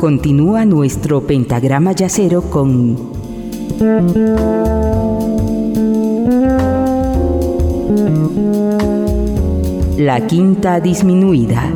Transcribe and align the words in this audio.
Continúa 0.00 0.64
nuestro 0.64 1.26
pentagrama 1.26 1.90
yacero 1.90 2.42
con 2.42 2.96
la 9.98 10.24
quinta 10.28 10.78
disminuida. 10.78 11.72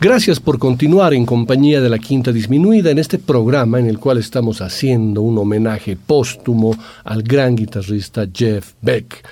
Gracias 0.00 0.38
por 0.38 0.60
continuar 0.60 1.12
en 1.12 1.26
compañía 1.26 1.80
de 1.80 1.88
la 1.88 1.98
Quinta 1.98 2.30
Disminuida 2.30 2.92
en 2.92 3.00
este 3.00 3.18
programa 3.18 3.80
en 3.80 3.86
el 3.88 3.98
cual 3.98 4.18
estamos 4.18 4.60
haciendo 4.60 5.22
un 5.22 5.38
homenaje 5.38 5.96
póstumo 5.96 6.72
al 7.02 7.24
gran 7.24 7.56
guitarrista 7.56 8.28
Jeff 8.32 8.74
Beck 8.80 9.24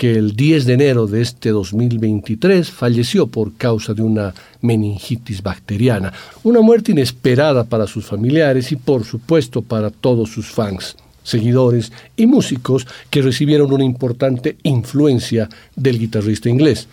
que 0.00 0.12
el 0.12 0.34
10 0.34 0.64
de 0.64 0.72
enero 0.72 1.06
de 1.06 1.20
este 1.20 1.50
2023 1.50 2.70
falleció 2.70 3.26
por 3.26 3.52
causa 3.52 3.92
de 3.92 4.00
una 4.00 4.32
meningitis 4.62 5.42
bacteriana, 5.42 6.10
una 6.42 6.62
muerte 6.62 6.92
inesperada 6.92 7.64
para 7.64 7.86
sus 7.86 8.06
familiares 8.06 8.72
y 8.72 8.76
por 8.76 9.04
supuesto 9.04 9.60
para 9.60 9.90
todos 9.90 10.30
sus 10.30 10.46
fans, 10.46 10.96
seguidores 11.22 11.92
y 12.16 12.24
músicos 12.26 12.86
que 13.10 13.20
recibieron 13.20 13.74
una 13.74 13.84
importante 13.84 14.56
influencia 14.62 15.50
del 15.76 15.98
guitarrista 15.98 16.48
inglés. 16.48 16.88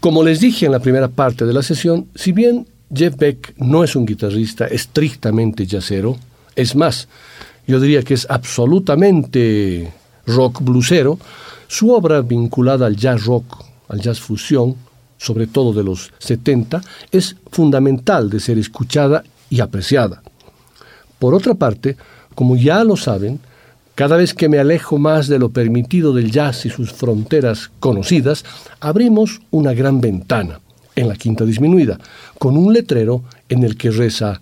Como 0.00 0.24
les 0.24 0.40
dije 0.40 0.64
en 0.64 0.72
la 0.72 0.80
primera 0.80 1.08
parte 1.08 1.44
de 1.44 1.52
la 1.52 1.62
sesión, 1.62 2.06
si 2.14 2.32
bien 2.32 2.66
Jeff 2.90 3.18
Beck 3.18 3.52
no 3.58 3.84
es 3.84 3.94
un 3.96 4.06
guitarrista 4.06 4.66
estrictamente 4.66 5.66
jazzero, 5.66 6.16
es 6.54 6.74
más, 6.74 7.06
yo 7.66 7.78
diría 7.80 8.02
que 8.02 8.14
es 8.14 8.26
absolutamente 8.30 9.92
rock 10.26 10.62
bluesero, 10.62 11.18
su 11.68 11.92
obra 11.92 12.20
vinculada 12.22 12.86
al 12.86 12.96
jazz 12.96 13.24
rock, 13.24 13.64
al 13.88 14.00
jazz 14.00 14.20
fusión, 14.20 14.76
sobre 15.18 15.46
todo 15.46 15.72
de 15.72 15.82
los 15.82 16.12
70, 16.18 16.80
es 17.10 17.36
fundamental 17.50 18.30
de 18.30 18.40
ser 18.40 18.58
escuchada 18.58 19.24
y 19.50 19.60
apreciada. 19.60 20.22
Por 21.18 21.34
otra 21.34 21.54
parte, 21.54 21.96
como 22.34 22.56
ya 22.56 22.84
lo 22.84 22.96
saben, 22.96 23.40
cada 23.94 24.16
vez 24.16 24.34
que 24.34 24.50
me 24.50 24.58
alejo 24.58 24.98
más 24.98 25.26
de 25.26 25.38
lo 25.38 25.48
permitido 25.48 26.12
del 26.12 26.30
jazz 26.30 26.66
y 26.66 26.70
sus 26.70 26.92
fronteras 26.92 27.70
conocidas, 27.80 28.44
abrimos 28.78 29.40
una 29.50 29.72
gran 29.72 30.02
ventana 30.02 30.60
en 30.94 31.08
la 31.08 31.16
quinta 31.16 31.44
disminuida, 31.44 31.98
con 32.38 32.56
un 32.56 32.72
letrero 32.72 33.24
en 33.48 33.64
el 33.64 33.76
que 33.76 33.90
reza, 33.90 34.40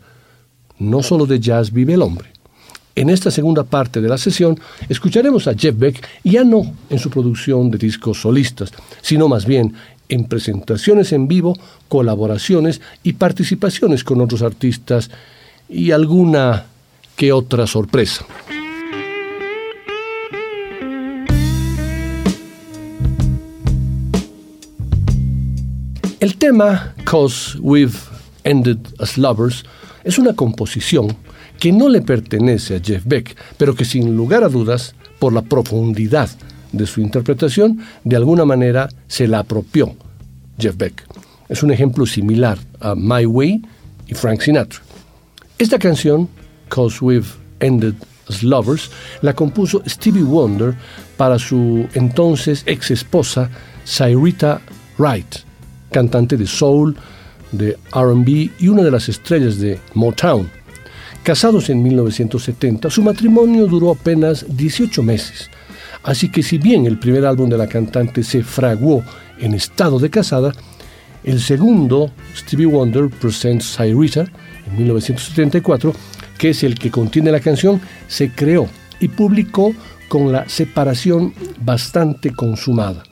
no 0.79 1.03
solo 1.03 1.27
de 1.27 1.39
jazz 1.39 1.73
vive 1.73 1.95
el 1.95 2.03
hombre. 2.03 2.34
En 2.97 3.11
esta 3.11 3.33
segunda 3.33 3.65
parte 3.65 4.01
de 4.01 4.09
la 4.09 4.19
sesión 4.19 4.59
escucharemos 4.89 5.49
a 5.49 5.55
Jeff 5.55 5.77
Beck 5.77 6.07
ya 6.23 6.45
no 6.45 6.63
en 6.91 6.99
su 7.01 7.11
producción 7.11 7.69
de 7.71 7.79
discos 7.79 8.21
solistas, 8.21 8.71
sino 9.03 9.27
más 9.27 9.47
bien 9.47 9.75
en 10.09 10.27
presentaciones 10.27 11.13
en 11.13 11.27
vivo, 11.27 11.59
colaboraciones 11.89 12.81
y 13.03 13.15
participaciones 13.15 14.05
con 14.05 14.21
otros 14.21 14.43
artistas 14.43 15.11
y 15.69 15.91
alguna 15.91 16.67
que 17.17 17.33
otra 17.33 17.67
sorpresa. 17.67 18.25
El 26.21 26.37
tema 26.37 26.95
Cause 27.05 27.59
We've 27.61 27.99
Ended 28.45 28.79
as 29.01 29.19
Lovers 29.19 29.65
es 30.05 30.17
una 30.17 30.35
composición 30.35 31.17
que 31.65 31.73
no 31.73 31.89
le 31.89 32.03
pertenece 32.03 32.77
a 32.77 32.79
Jeff 32.79 33.07
Beck, 33.07 33.35
pero 33.57 33.75
que 33.75 33.87
sin 33.87 34.15
lugar 34.15 34.45
a 34.45 34.51
dudas, 34.51 34.95
por 35.19 35.33
la 35.33 35.41
profundidad 35.41 36.29
de 36.73 36.87
su 36.87 37.01
interpretación, 37.01 37.81
de 38.05 38.17
alguna 38.17 38.45
manera 38.45 38.87
se 39.09 39.27
la 39.27 39.39
apropió 39.39 39.97
Jeff 40.59 40.77
Beck. 40.77 41.07
Es 41.49 41.63
un 41.63 41.71
ejemplo 41.71 42.05
similar 42.05 42.59
a 42.81 42.95
My 42.95 43.25
Way 43.25 43.63
y 44.07 44.13
Frank 44.15 44.43
Sinatra. 44.43 44.81
Esta 45.57 45.79
canción, 45.79 46.29
Cause 46.69 46.99
We've 47.01 47.29
Ended 47.61 47.95
as 48.29 48.43
Lovers, 48.43 48.91
la 49.23 49.33
compuso 49.33 49.83
Stevie 49.87 50.23
Wonder 50.23 50.75
para 51.17 51.39
su 51.39 51.89
entonces 51.95 52.63
ex 52.67 52.91
esposa 52.91 53.49
Cyrita 53.87 54.61
Wright, 54.99 55.37
cantante 55.91 56.37
de 56.37 56.47
soul, 56.47 56.95
de 57.53 57.79
RB 57.91 58.51
y 58.59 58.69
una 58.69 58.83
de 58.83 58.91
las 58.91 59.09
estrellas 59.09 59.59
de 59.59 59.81
Motown. 59.95 60.64
Casados 61.25 61.71
en 61.71 61.83
1970, 61.83 62.91
su 62.91 63.03
matrimonio 63.03 63.67
duró 63.67 63.91
apenas 63.93 64.45
18 64.47 65.03
meses. 65.03 65.51
Así 66.03 66.31
que 66.31 66.43
si 66.43 66.59
bien 66.59 66.85
el 66.85 66.99
primer 66.99 67.25
álbum 67.25 67.49
de 67.49 67.57
la 67.57 67.67
cantante 67.67 68.23
se 68.23 68.43
fraguó 68.43 69.03
en 69.39 69.55
estado 69.55 69.99
de 69.99 70.11
casada, 70.11 70.53
el 71.23 71.41
segundo, 71.41 72.11
Stevie 72.37 72.67
Wonder 72.67 73.09
Presents 73.09 73.75
Cyrita, 73.75 74.27
en 74.67 74.77
1974, 74.77 75.95
que 76.37 76.51
es 76.51 76.63
el 76.63 76.79
que 76.79 76.91
contiene 76.91 77.33
la 77.33 77.41
canción, 77.41 77.81
se 78.07 78.31
creó 78.31 78.69
y 79.01 79.09
publicó 79.09 79.75
con 80.11 80.31
la 80.31 80.47
separación 80.47 81.33
bastante 81.59 82.35
consumada. 82.35 83.03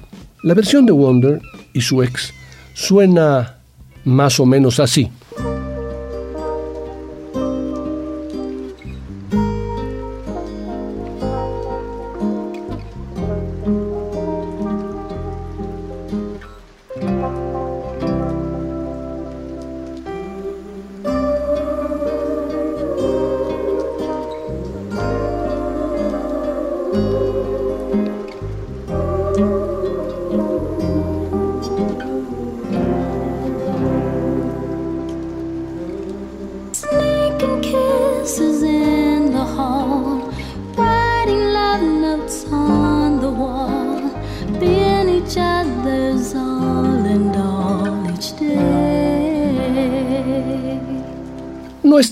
La 0.43 0.53
versión 0.53 0.85
de 0.85 0.93
Wonder 0.93 1.41
y 1.73 1.81
su 1.81 2.03
ex 2.03 2.35
suena 2.75 3.57
más 4.05 4.39
o 4.39 4.45
menos 4.45 4.81
así. 4.81 5.11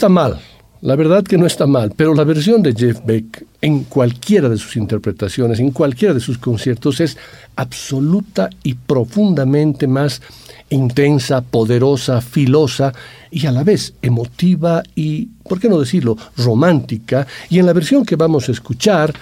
Está 0.00 0.09
mal, 0.09 0.41
la 0.81 0.97
verdad 0.97 1.22
que 1.25 1.37
no 1.37 1.44
está 1.44 1.66
mal, 1.66 1.93
pero 1.94 2.15
la 2.15 2.25
versión 2.25 2.62
de 2.62 2.72
Jeff 2.72 3.00
Beck 3.05 3.44
en 3.61 3.84
cualquiera 3.84 4.49
de 4.49 4.56
sus 4.56 4.77
interpretaciones, 4.77 5.61
en 5.61 5.72
cualquiera 5.72 6.15
de 6.15 6.21
sus 6.21 6.38
conciertos, 6.38 7.00
es 7.00 7.19
absoluta 7.56 8.49
y 8.62 8.72
profundamente 8.72 9.87
más 9.87 10.22
intensa, 10.71 11.43
poderosa, 11.43 12.22
filosa 12.22 12.94
y 13.31 13.44
a 13.44 13.53
la 13.53 13.62
vez 13.62 13.93
emotiva 14.00 14.83
y, 14.94 15.27
¿por 15.47 15.61
qué 15.61 15.69
no 15.69 15.78
decirlo?, 15.78 16.17
romántica. 16.38 17.27
Y 17.50 17.59
en 17.59 17.67
la 17.67 17.75
versión 17.75 18.06
que 18.06 18.17
vamos 18.17 18.49
a 18.49 18.53
escuchar, 18.53 19.12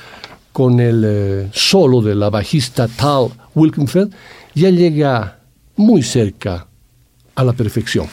con 0.52 0.78
el 0.78 1.02
eh, 1.04 1.48
solo 1.52 2.02
de 2.02 2.14
la 2.14 2.30
bajista 2.30 2.86
Tal 2.86 3.30
Wilkenfeld, 3.56 4.14
ya 4.54 4.70
llega 4.70 5.40
muy 5.74 6.04
cerca 6.04 6.68
a 7.34 7.42
la 7.42 7.52
perfección. 7.52 8.06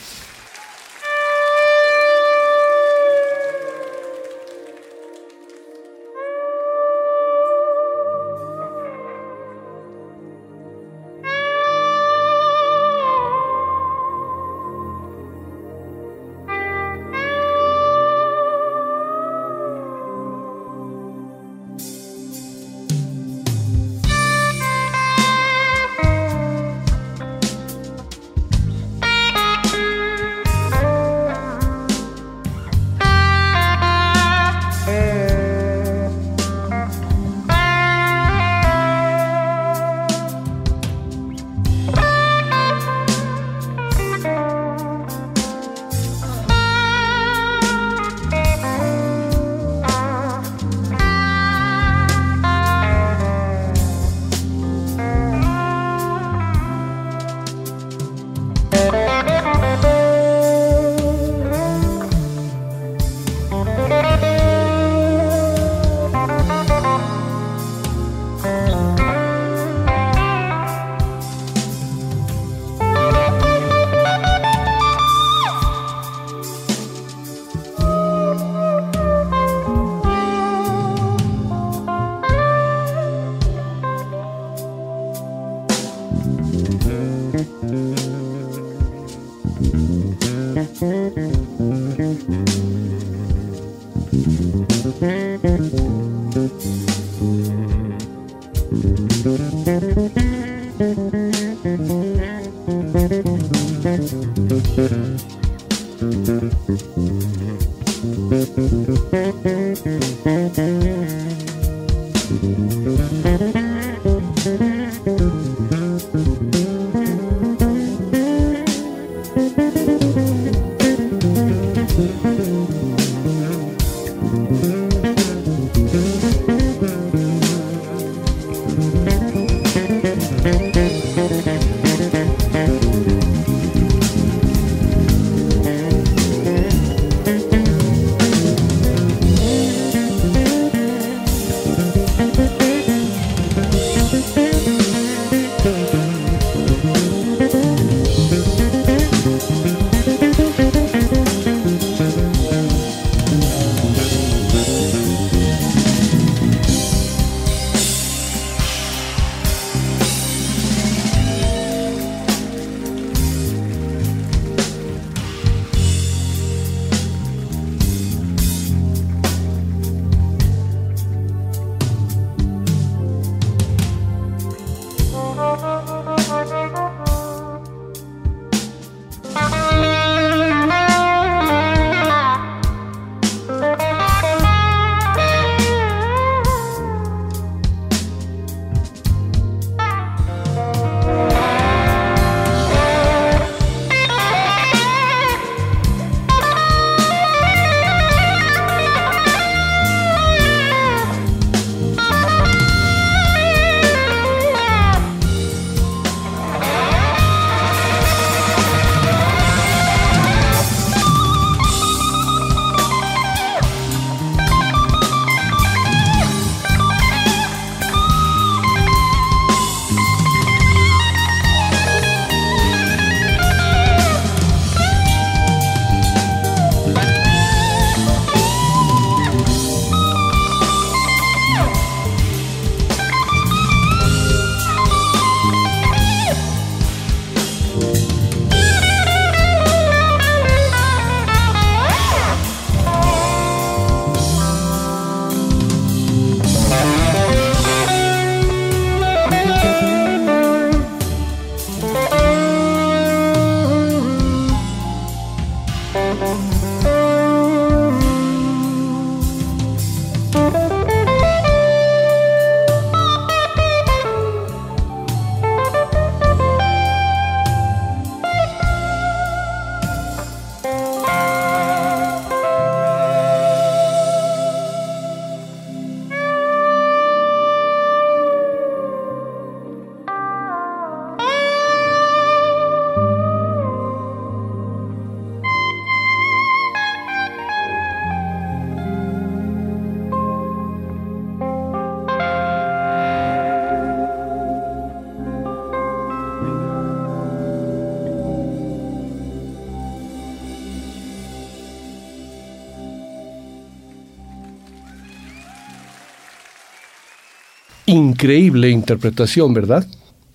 Increíble 308.16 308.70
interpretación, 308.70 309.52
¿verdad? 309.52 309.86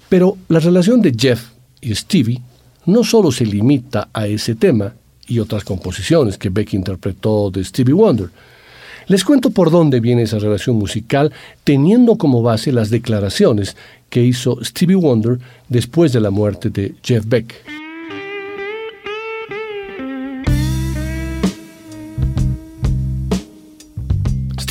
Pero 0.08 0.38
la 0.50 0.60
relación 0.60 1.02
de 1.02 1.16
Jeff 1.18 1.50
y 1.82 1.96
Stevie 1.96 2.40
no 2.86 3.04
solo 3.04 3.32
se 3.32 3.44
limita 3.44 4.10
a 4.14 4.28
ese 4.28 4.54
tema 4.54 4.94
y 5.26 5.40
otras 5.40 5.64
composiciones 5.64 6.38
que 6.38 6.50
Beck 6.50 6.76
interpretó 6.76 7.50
de 7.50 7.64
Stevie 7.64 7.96
Wonder. 7.96 8.30
Les 9.08 9.26
cuento 9.26 9.50
por 9.50 9.72
dónde 9.72 10.00
viene 10.00 10.22
esa 10.22 10.38
relación 10.38 10.76
musical 10.76 11.34
teniendo 11.64 12.20
como 12.20 12.44
base 12.44 12.72
las 12.72 12.92
declaraciones 12.92 13.76
que 14.12 14.24
hizo 14.24 14.64
Stevie 14.64 14.96
Wonder 14.98 15.40
después 15.68 16.14
de 16.14 16.22
la 16.22 16.30
muerte 16.30 16.70
de 16.70 16.94
Jeff 17.02 17.26
Beck. 17.26 17.81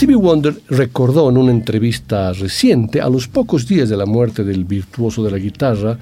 Stevie 0.00 0.16
Wonder 0.16 0.58
recordó 0.70 1.28
en 1.28 1.36
una 1.36 1.50
entrevista 1.50 2.32
reciente, 2.32 3.02
a 3.02 3.10
los 3.10 3.28
pocos 3.28 3.68
días 3.68 3.90
de 3.90 3.98
la 3.98 4.06
muerte 4.06 4.44
del 4.44 4.64
virtuoso 4.64 5.22
de 5.22 5.30
la 5.30 5.36
guitarra 5.36 5.98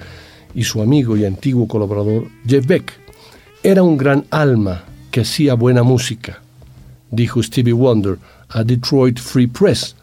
y 0.55 0.63
su 0.63 0.81
amigo 0.81 1.17
y 1.17 1.25
antiguo 1.25 1.67
colaborador 1.67 2.29
Jeff 2.47 2.65
Beck, 2.65 2.93
era 3.61 3.83
un 3.83 3.97
gran 3.97 4.23
alma 4.29 4.85
que 5.11 5.19
hacía 5.19 5.55
buena 5.55 5.83
música, 5.83 6.41
dijo 7.11 7.43
Stevie 7.43 7.73
Wonder 7.73 8.17
a 8.47 8.63
Detroit 8.63 9.19
Free 9.19 9.47
Press. 9.47 9.97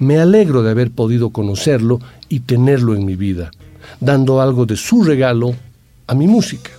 Me 0.00 0.18
alegro 0.18 0.64
de 0.64 0.72
haber 0.72 0.90
podido 0.90 1.30
conocerlo 1.30 2.00
y 2.28 2.40
tenerlo 2.40 2.96
en 2.96 3.04
mi 3.04 3.14
vida, 3.14 3.52
dando 4.00 4.40
algo 4.40 4.66
de 4.66 4.74
su 4.74 5.04
regalo 5.04 5.54
a 6.08 6.14
mi 6.16 6.26
música. 6.26 6.72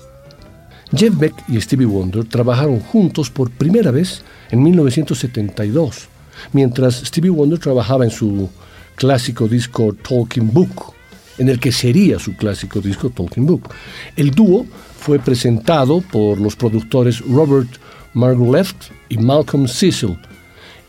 Jeff 0.93 1.17
Beck 1.17 1.35
y 1.47 1.61
Stevie 1.61 1.87
Wonder 1.87 2.25
trabajaron 2.25 2.81
juntos 2.81 3.29
por 3.29 3.49
primera 3.49 3.91
vez 3.91 4.25
en 4.51 4.61
1972 4.61 6.09
mientras 6.51 6.95
Stevie 7.05 7.29
Wonder 7.29 7.59
trabajaba 7.59 8.05
en 8.05 8.11
su 8.11 8.49
clásico 8.95 9.47
disco 9.47 9.93
Talking 9.93 10.51
Book, 10.51 10.93
en 11.37 11.49
el 11.49 11.59
que 11.59 11.71
sería 11.71 12.19
su 12.19 12.35
clásico 12.35 12.79
disco 12.79 13.09
Talking 13.09 13.45
Book. 13.45 13.69
El 14.15 14.31
dúo 14.31 14.65
fue 14.99 15.19
presentado 15.19 16.01
por 16.01 16.39
los 16.39 16.55
productores 16.55 17.19
Robert 17.21 17.69
Margoleft 18.13 18.91
y 19.09 19.17
Malcolm 19.17 19.67
Cecil, 19.67 20.17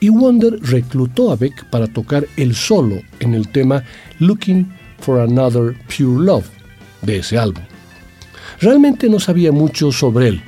y 0.00 0.10
Wonder 0.10 0.58
reclutó 0.60 1.32
a 1.32 1.36
Beck 1.36 1.68
para 1.70 1.86
tocar 1.86 2.26
el 2.36 2.54
solo 2.54 3.00
en 3.20 3.34
el 3.34 3.48
tema 3.48 3.82
Looking 4.18 4.70
for 5.00 5.20
Another 5.20 5.74
Pure 5.86 6.24
Love 6.24 6.46
de 7.02 7.18
ese 7.18 7.38
álbum. 7.38 7.62
Realmente 8.60 9.08
no 9.08 9.18
sabía 9.18 9.50
mucho 9.50 9.90
sobre 9.92 10.28
él, 10.28 10.42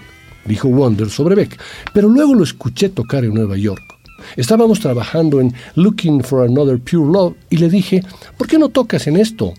dijo 0.44 0.68
Wonder 0.68 1.08
sobre 1.08 1.34
Beck, 1.34 1.58
pero 1.94 2.08
luego 2.08 2.34
lo 2.34 2.44
escuché 2.44 2.90
tocar 2.90 3.24
en 3.24 3.34
Nueva 3.34 3.56
York. 3.56 3.95
Estábamos 4.36 4.80
trabajando 4.80 5.40
en 5.40 5.54
Looking 5.74 6.22
for 6.22 6.46
Another 6.46 6.78
Pure 6.78 7.12
Love 7.12 7.34
y 7.50 7.56
le 7.58 7.68
dije, 7.68 8.02
¿por 8.36 8.46
qué 8.46 8.58
no 8.58 8.68
tocas 8.68 9.06
en 9.06 9.16
esto? 9.16 9.54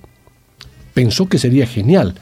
Pensó 0.94 1.28
que 1.28 1.38
sería 1.38 1.68
genial. 1.68 2.16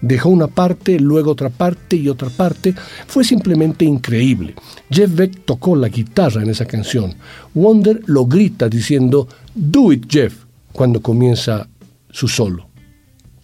Dejó 0.00 0.30
una 0.30 0.46
parte, 0.46 0.98
luego 0.98 1.32
otra 1.32 1.50
parte 1.50 1.96
y 1.96 2.08
otra 2.08 2.30
parte. 2.30 2.74
Fue 3.06 3.22
simplemente 3.22 3.84
increíble. 3.84 4.54
Jeff 4.90 5.14
Beck 5.14 5.44
tocó 5.44 5.76
la 5.76 5.88
guitarra 5.88 6.42
en 6.42 6.50
esa 6.50 6.64
canción. 6.64 7.14
Wonder 7.54 8.00
lo 8.06 8.24
grita 8.24 8.68
diciendo, 8.68 9.28
Do 9.54 9.92
it, 9.92 10.06
Jeff, 10.08 10.44
cuando 10.72 11.02
comienza 11.02 11.68
su 12.10 12.28
solo. 12.28 12.68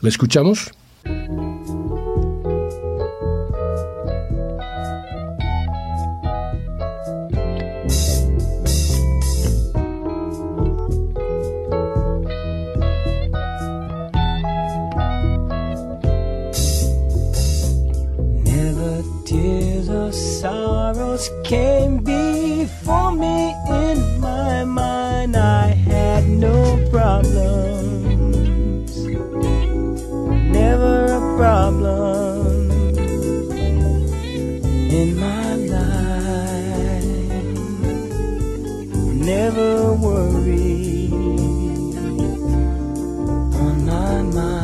¿La 0.00 0.09
escuchamos? 0.09 0.71
Sorrows 21.26 21.47
came 21.47 21.99
before 21.99 23.12
me 23.12 23.54
in 23.68 24.18
my 24.21 24.64
mind. 24.64 25.37
I 25.37 25.68
had 25.68 26.26
no 26.28 26.76
problems, 26.90 28.97
never 30.52 31.04
a 31.06 31.37
problem 31.37 32.71
in 34.90 35.16
my 35.18 35.54
life, 35.54 37.04
never 39.14 39.92
worried 39.95 41.12
on 43.64 43.87
my 43.87 44.23
mind. 44.23 44.54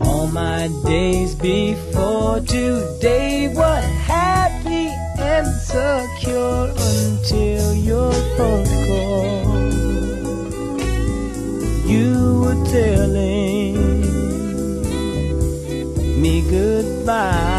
All 0.00 0.26
my 0.28 0.68
days 0.84 1.34
before 1.34 1.93
today 2.40 3.48
were 3.48 3.80
happy 4.06 4.88
and 5.18 5.46
secure 5.46 6.68
until 6.76 7.74
your 7.74 8.12
phone 8.36 8.66
call. 8.86 9.44
You 11.86 12.40
were 12.42 12.64
telling 12.66 14.00
me 16.20 16.42
goodbye. 16.50 17.53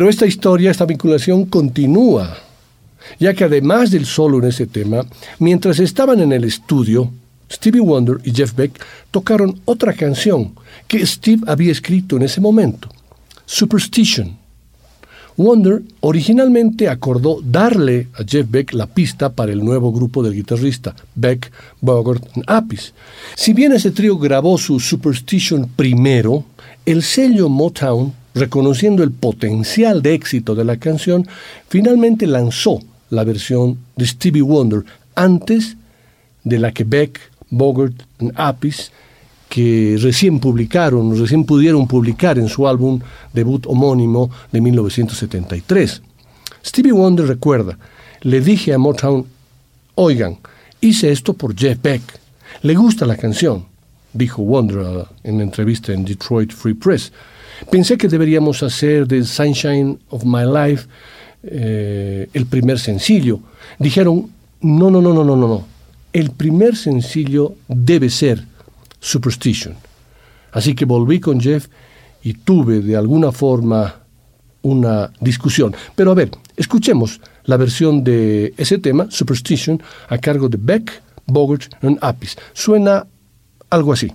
Pero 0.00 0.08
esta 0.08 0.24
historia, 0.24 0.70
esta 0.70 0.86
vinculación 0.86 1.44
continúa, 1.44 2.34
ya 3.18 3.34
que 3.34 3.44
además 3.44 3.90
del 3.90 4.06
solo 4.06 4.38
en 4.38 4.46
ese 4.46 4.66
tema, 4.66 5.04
mientras 5.38 5.78
estaban 5.78 6.20
en 6.20 6.32
el 6.32 6.44
estudio, 6.44 7.10
Stevie 7.52 7.82
Wonder 7.82 8.16
y 8.24 8.32
Jeff 8.32 8.54
Beck 8.54 8.82
tocaron 9.10 9.60
otra 9.66 9.92
canción 9.92 10.54
que 10.88 11.04
Steve 11.04 11.42
había 11.46 11.70
escrito 11.70 12.16
en 12.16 12.22
ese 12.22 12.40
momento, 12.40 12.88
Superstition. 13.44 14.38
Wonder 15.36 15.82
originalmente 16.00 16.88
acordó 16.88 17.42
darle 17.44 18.08
a 18.14 18.24
Jeff 18.26 18.50
Beck 18.50 18.72
la 18.72 18.86
pista 18.86 19.28
para 19.28 19.52
el 19.52 19.62
nuevo 19.62 19.92
grupo 19.92 20.22
del 20.22 20.32
guitarrista 20.32 20.96
Beck, 21.14 21.52
Bogart 21.82 22.26
y 22.36 22.40
Apis. 22.46 22.94
Si 23.36 23.52
bien 23.52 23.72
ese 23.72 23.90
trío 23.90 24.16
grabó 24.16 24.56
su 24.56 24.80
Superstition 24.80 25.68
primero, 25.76 26.46
el 26.86 27.02
sello 27.02 27.50
Motown, 27.50 28.14
reconociendo 28.34 29.02
el 29.02 29.10
potencial 29.10 30.02
de 30.02 30.14
éxito 30.14 30.54
de 30.54 30.64
la 30.64 30.76
canción, 30.76 31.26
finalmente 31.68 32.26
lanzó 32.26 32.80
la 33.10 33.24
versión 33.24 33.78
de 33.96 34.06
Stevie 34.06 34.42
Wonder 34.42 34.84
antes 35.14 35.76
de 36.44 36.58
la 36.58 36.72
que 36.72 36.84
Beck, 36.84 37.20
Bogart 37.50 38.02
y 38.20 38.30
Apis 38.34 38.92
que 39.48 39.98
recién 40.00 40.38
publicaron, 40.38 41.18
recién 41.18 41.44
pudieron 41.44 41.88
publicar 41.88 42.38
en 42.38 42.48
su 42.48 42.68
álbum 42.68 43.00
debut 43.34 43.66
homónimo 43.66 44.30
de 44.52 44.60
1973. 44.60 46.02
Stevie 46.64 46.92
Wonder 46.92 47.26
recuerda, 47.26 47.76
le 48.20 48.40
dije 48.40 48.72
a 48.72 48.78
Motown, 48.78 49.26
oigan, 49.96 50.38
hice 50.80 51.10
esto 51.10 51.34
por 51.34 51.56
Jeff 51.56 51.82
Beck, 51.82 52.02
le 52.62 52.74
gusta 52.76 53.06
la 53.06 53.16
canción, 53.16 53.64
dijo 54.12 54.42
Wonder 54.42 55.06
en 55.24 55.40
entrevista 55.40 55.92
en 55.92 56.04
Detroit 56.04 56.52
Free 56.52 56.74
Press. 56.74 57.12
Pensé 57.70 57.98
que 57.98 58.08
deberíamos 58.08 58.62
hacer 58.62 59.06
de 59.06 59.24
Sunshine 59.24 59.98
of 60.08 60.24
My 60.24 60.44
Life 60.44 60.86
eh, 61.42 62.28
el 62.32 62.46
primer 62.46 62.78
sencillo. 62.78 63.40
Dijeron, 63.78 64.30
no, 64.60 64.90
no, 64.90 65.00
no, 65.00 65.12
no, 65.12 65.24
no, 65.24 65.36
no, 65.36 65.48
no. 65.48 65.66
El 66.12 66.30
primer 66.30 66.76
sencillo 66.76 67.54
debe 67.68 68.10
ser 68.10 68.44
Superstition. 68.98 69.74
Así 70.52 70.74
que 70.74 70.84
volví 70.84 71.20
con 71.20 71.40
Jeff 71.40 71.68
y 72.22 72.34
tuve 72.34 72.80
de 72.80 72.96
alguna 72.96 73.32
forma 73.32 73.96
una 74.62 75.10
discusión. 75.20 75.74
Pero 75.94 76.10
a 76.10 76.14
ver, 76.14 76.30
escuchemos 76.56 77.20
la 77.44 77.56
versión 77.56 78.04
de 78.04 78.52
ese 78.56 78.78
tema, 78.78 79.06
Superstition, 79.10 79.82
a 80.08 80.18
cargo 80.18 80.48
de 80.48 80.58
Beck, 80.60 81.02
Bogart 81.26 81.62
y 81.82 81.96
Apis. 82.00 82.36
Suena 82.52 83.06
algo 83.70 83.92
así. 83.92 84.12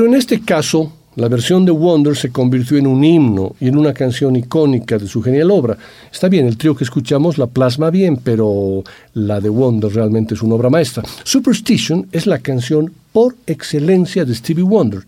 Pero 0.00 0.12
en 0.12 0.16
este 0.16 0.40
caso, 0.40 0.90
la 1.16 1.28
versión 1.28 1.66
de 1.66 1.72
Wonder 1.72 2.16
se 2.16 2.32
convirtió 2.32 2.78
en 2.78 2.86
un 2.86 3.04
himno 3.04 3.54
y 3.60 3.68
en 3.68 3.76
una 3.76 3.92
canción 3.92 4.34
icónica 4.34 4.96
de 4.96 5.06
su 5.06 5.20
genial 5.20 5.50
obra. 5.50 5.76
Está 6.10 6.30
bien, 6.30 6.46
el 6.46 6.56
trío 6.56 6.74
que 6.74 6.84
escuchamos 6.84 7.36
la 7.36 7.46
plasma 7.46 7.90
bien, 7.90 8.16
pero 8.16 8.82
la 9.12 9.42
de 9.42 9.50
Wonder 9.50 9.92
realmente 9.92 10.32
es 10.32 10.40
una 10.40 10.54
obra 10.54 10.70
maestra. 10.70 11.02
Superstition 11.22 12.06
es 12.12 12.26
la 12.26 12.38
canción 12.38 12.90
por 13.12 13.36
excelencia 13.46 14.24
de 14.24 14.34
Stevie 14.34 14.64
Wonder. 14.64 15.02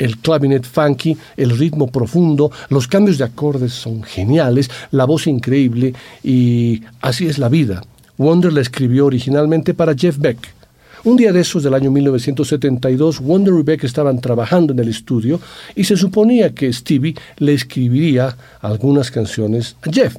El 0.00 0.18
clavinet 0.18 0.64
funky, 0.64 1.16
el 1.36 1.56
ritmo 1.56 1.86
profundo, 1.86 2.50
los 2.70 2.88
cambios 2.88 3.18
de 3.18 3.26
acordes 3.26 3.72
son 3.72 4.02
geniales, 4.02 4.68
la 4.90 5.04
voz 5.04 5.28
increíble 5.28 5.94
y 6.24 6.82
así 7.02 7.28
es 7.28 7.38
la 7.38 7.48
vida. 7.48 7.84
Wonder 8.18 8.52
la 8.52 8.62
escribió 8.62 9.06
originalmente 9.06 9.74
para 9.74 9.94
Jeff 9.94 10.18
Beck. 10.18 10.63
Un 11.04 11.18
día 11.18 11.34
de 11.34 11.40
esos 11.40 11.62
del 11.62 11.74
año 11.74 11.90
1972, 11.90 13.20
Wonder 13.20 13.52
y 13.60 13.62
Beck 13.62 13.84
estaban 13.84 14.22
trabajando 14.22 14.72
en 14.72 14.78
el 14.78 14.88
estudio 14.88 15.38
y 15.74 15.84
se 15.84 15.98
suponía 15.98 16.54
que 16.54 16.72
Stevie 16.72 17.14
le 17.36 17.52
escribiría 17.52 18.34
algunas 18.62 19.10
canciones 19.10 19.76
a 19.82 19.92
Jeff. 19.92 20.16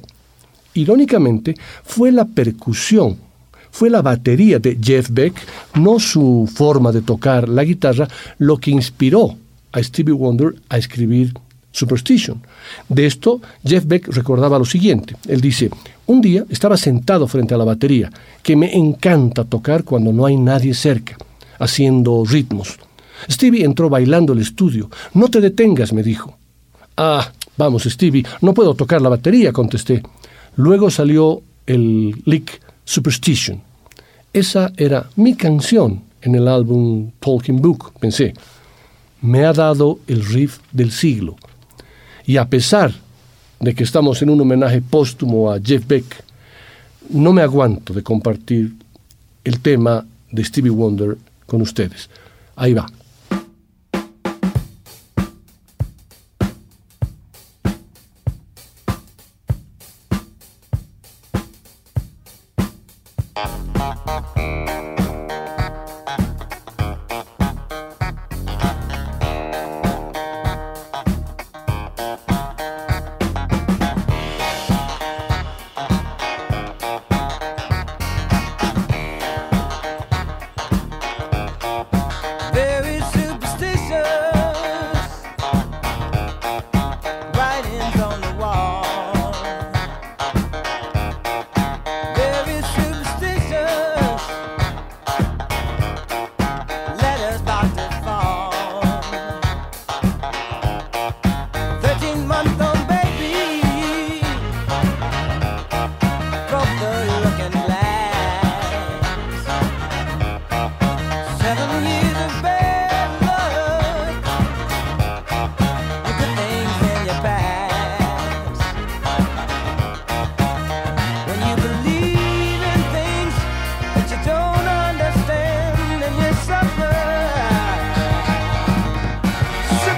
Irónicamente, 0.74 1.56
fue 1.82 2.12
la 2.12 2.24
percusión, 2.24 3.16
fue 3.72 3.90
la 3.90 4.00
batería 4.00 4.60
de 4.60 4.78
Jeff 4.80 5.08
Beck, 5.10 5.34
no 5.74 5.98
su 5.98 6.48
forma 6.54 6.92
de 6.92 7.02
tocar 7.02 7.48
la 7.48 7.64
guitarra, 7.64 8.06
lo 8.38 8.58
que 8.58 8.70
inspiró 8.70 9.34
a 9.72 9.82
Stevie 9.82 10.14
Wonder 10.14 10.54
a 10.68 10.78
escribir 10.78 11.34
Superstition. 11.76 12.40
De 12.88 13.04
esto, 13.04 13.42
Jeff 13.62 13.84
Beck 13.86 14.08
recordaba 14.08 14.58
lo 14.58 14.64
siguiente. 14.64 15.14
Él 15.28 15.42
dice, 15.42 15.68
un 16.06 16.22
día 16.22 16.46
estaba 16.48 16.78
sentado 16.78 17.28
frente 17.28 17.52
a 17.52 17.58
la 17.58 17.64
batería, 17.64 18.10
que 18.42 18.56
me 18.56 18.74
encanta 18.74 19.44
tocar 19.44 19.84
cuando 19.84 20.10
no 20.10 20.24
hay 20.24 20.38
nadie 20.38 20.72
cerca, 20.72 21.18
haciendo 21.58 22.24
ritmos. 22.24 22.78
Stevie 23.30 23.66
entró 23.66 23.90
bailando 23.90 24.32
el 24.32 24.38
estudio. 24.38 24.88
No 25.12 25.28
te 25.28 25.42
detengas, 25.42 25.92
me 25.92 26.02
dijo. 26.02 26.38
Ah, 26.96 27.30
vamos, 27.58 27.82
Stevie, 27.82 28.24
no 28.40 28.54
puedo 28.54 28.74
tocar 28.74 29.02
la 29.02 29.10
batería, 29.10 29.52
contesté. 29.52 30.02
Luego 30.56 30.90
salió 30.90 31.42
el 31.66 32.22
lick 32.24 32.58
Superstition. 32.86 33.60
Esa 34.32 34.72
era 34.78 35.10
mi 35.16 35.34
canción 35.34 36.04
en 36.22 36.36
el 36.36 36.48
álbum 36.48 37.10
Talking 37.20 37.60
Book, 37.60 37.92
pensé. 38.00 38.32
Me 39.20 39.44
ha 39.44 39.52
dado 39.52 39.98
el 40.06 40.24
riff 40.24 40.60
del 40.72 40.90
siglo. 40.90 41.36
Y 42.26 42.36
a 42.36 42.48
pesar 42.48 42.92
de 43.60 43.74
que 43.74 43.84
estamos 43.84 44.20
en 44.20 44.30
un 44.30 44.40
homenaje 44.40 44.82
póstumo 44.82 45.50
a 45.50 45.60
Jeff 45.60 45.86
Beck, 45.86 46.24
no 47.10 47.32
me 47.32 47.42
aguanto 47.42 47.94
de 47.94 48.02
compartir 48.02 48.74
el 49.44 49.60
tema 49.60 50.04
de 50.30 50.44
Stevie 50.44 50.70
Wonder 50.70 51.16
con 51.46 51.62
ustedes. 51.62 52.10
Ahí 52.56 52.74
va. 52.74 52.86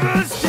Oh. 0.01 0.48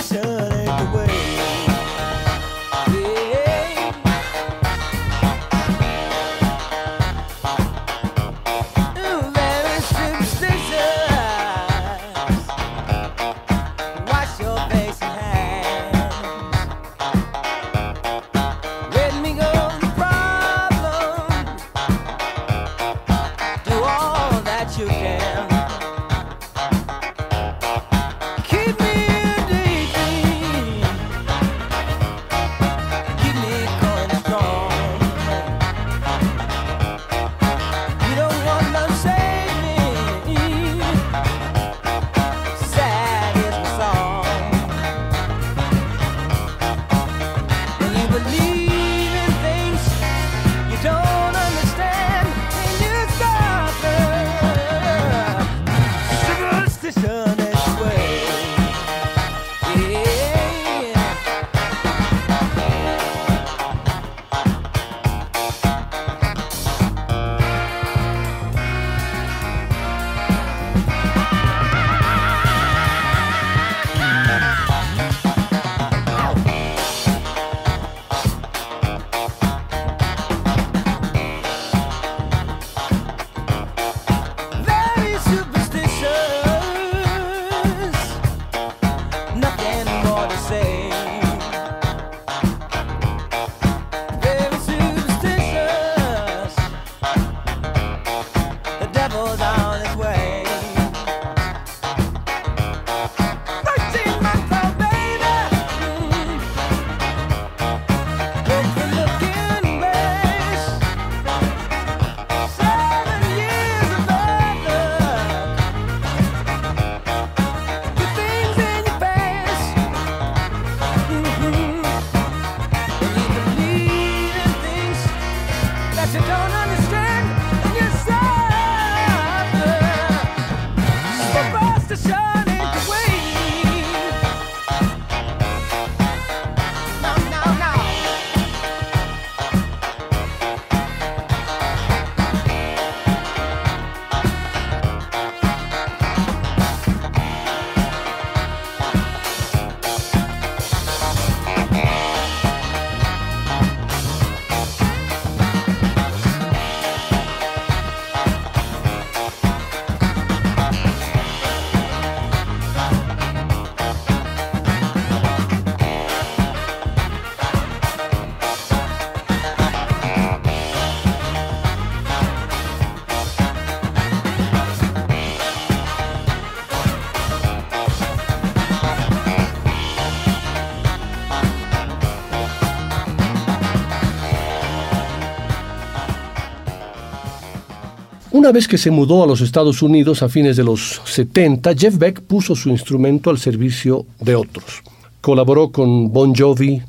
Una 188.40 188.54
vez 188.54 188.70
que 188.70 188.78
se 188.78 188.90
mudó 188.90 189.22
a 189.22 189.28
los 189.28 189.42
Estados 189.42 189.82
Unidos 189.82 190.24
a 190.24 190.30
fines 190.30 190.56
de 190.56 190.64
los 190.64 191.02
70, 191.04 191.76
Jeff 191.76 191.98
Beck 191.98 192.22
puso 192.22 192.56
su 192.56 192.70
instrumento 192.70 193.30
al 193.30 193.38
servicio 193.38 194.06
de 194.18 194.34
otros. 194.34 194.82
Colaboró 195.20 195.74
con 195.74 196.14
Bon 196.14 196.34
Jovi 196.34 196.82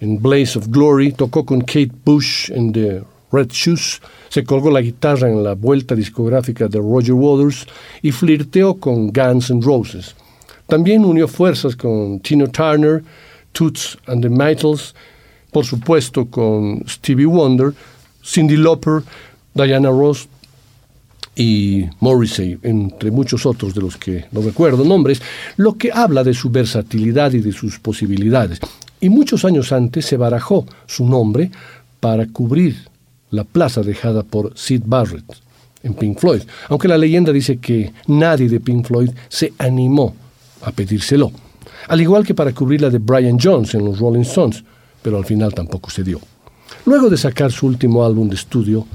en 0.00 0.22
Blaze 0.22 0.58
of 0.58 0.68
Glory, 0.68 1.12
tocó 1.12 1.44
con 1.44 1.60
Kate 1.60 1.90
Bush 2.06 2.50
en 2.50 2.72
The 2.72 3.02
Red 3.30 3.48
Shoes, 3.50 4.00
se 4.30 4.44
colgó 4.44 4.70
la 4.70 4.80
guitarra 4.80 5.28
en 5.28 5.44
la 5.44 5.52
vuelta 5.52 5.94
discográfica 5.94 6.68
de 6.68 6.78
Roger 6.78 7.12
Waters 7.12 7.66
y 8.00 8.10
flirteó 8.10 8.72
con 8.76 9.12
Guns 9.12 9.50
N' 9.50 9.60
Roses. 9.60 10.16
También 10.68 11.04
unió 11.04 11.28
fuerzas 11.28 11.76
con 11.76 12.18
Tina 12.20 12.46
Turner, 12.46 13.04
Toots 13.52 13.98
and 14.06 14.22
the 14.22 14.30
Maytals, 14.30 14.94
por 15.52 15.66
supuesto 15.66 16.24
con 16.30 16.82
Stevie 16.88 17.26
Wonder, 17.26 17.74
Cindy 18.24 18.56
Lauper, 18.56 19.02
Diana 19.52 19.90
Ross, 19.90 20.26
y 21.38 21.86
Morrissey, 22.00 22.58
entre 22.64 23.12
muchos 23.12 23.46
otros 23.46 23.72
de 23.72 23.80
los 23.80 23.96
que 23.96 24.24
no 24.32 24.42
recuerdo 24.42 24.84
nombres, 24.84 25.22
lo 25.56 25.74
que 25.74 25.92
habla 25.92 26.24
de 26.24 26.34
su 26.34 26.50
versatilidad 26.50 27.32
y 27.32 27.38
de 27.38 27.52
sus 27.52 27.78
posibilidades. 27.78 28.58
Y 29.00 29.08
muchos 29.08 29.44
años 29.44 29.70
antes 29.70 30.04
se 30.04 30.16
barajó 30.16 30.66
su 30.86 31.06
nombre 31.06 31.52
para 32.00 32.26
cubrir 32.26 32.76
la 33.30 33.44
plaza 33.44 33.82
dejada 33.82 34.24
por 34.24 34.58
Sid 34.58 34.82
Barrett 34.84 35.24
en 35.84 35.94
Pink 35.94 36.18
Floyd, 36.18 36.42
aunque 36.70 36.88
la 36.88 36.98
leyenda 36.98 37.32
dice 37.32 37.58
que 37.58 37.92
nadie 38.08 38.48
de 38.48 38.58
Pink 38.58 38.84
Floyd 38.86 39.10
se 39.28 39.52
animó 39.58 40.16
a 40.62 40.72
pedírselo, 40.72 41.30
al 41.86 42.00
igual 42.00 42.26
que 42.26 42.34
para 42.34 42.52
cubrir 42.52 42.82
la 42.82 42.90
de 42.90 42.98
Brian 42.98 43.38
Jones 43.40 43.74
en 43.74 43.84
los 43.84 44.00
Rolling 44.00 44.22
Stones, 44.22 44.64
pero 45.00 45.16
al 45.16 45.24
final 45.24 45.54
tampoco 45.54 45.88
se 45.88 46.02
dio. 46.02 46.20
Luego 46.84 47.08
de 47.08 47.16
sacar 47.16 47.52
su 47.52 47.68
último 47.68 48.04
álbum 48.04 48.28
de 48.28 48.34
estudio, 48.34 48.86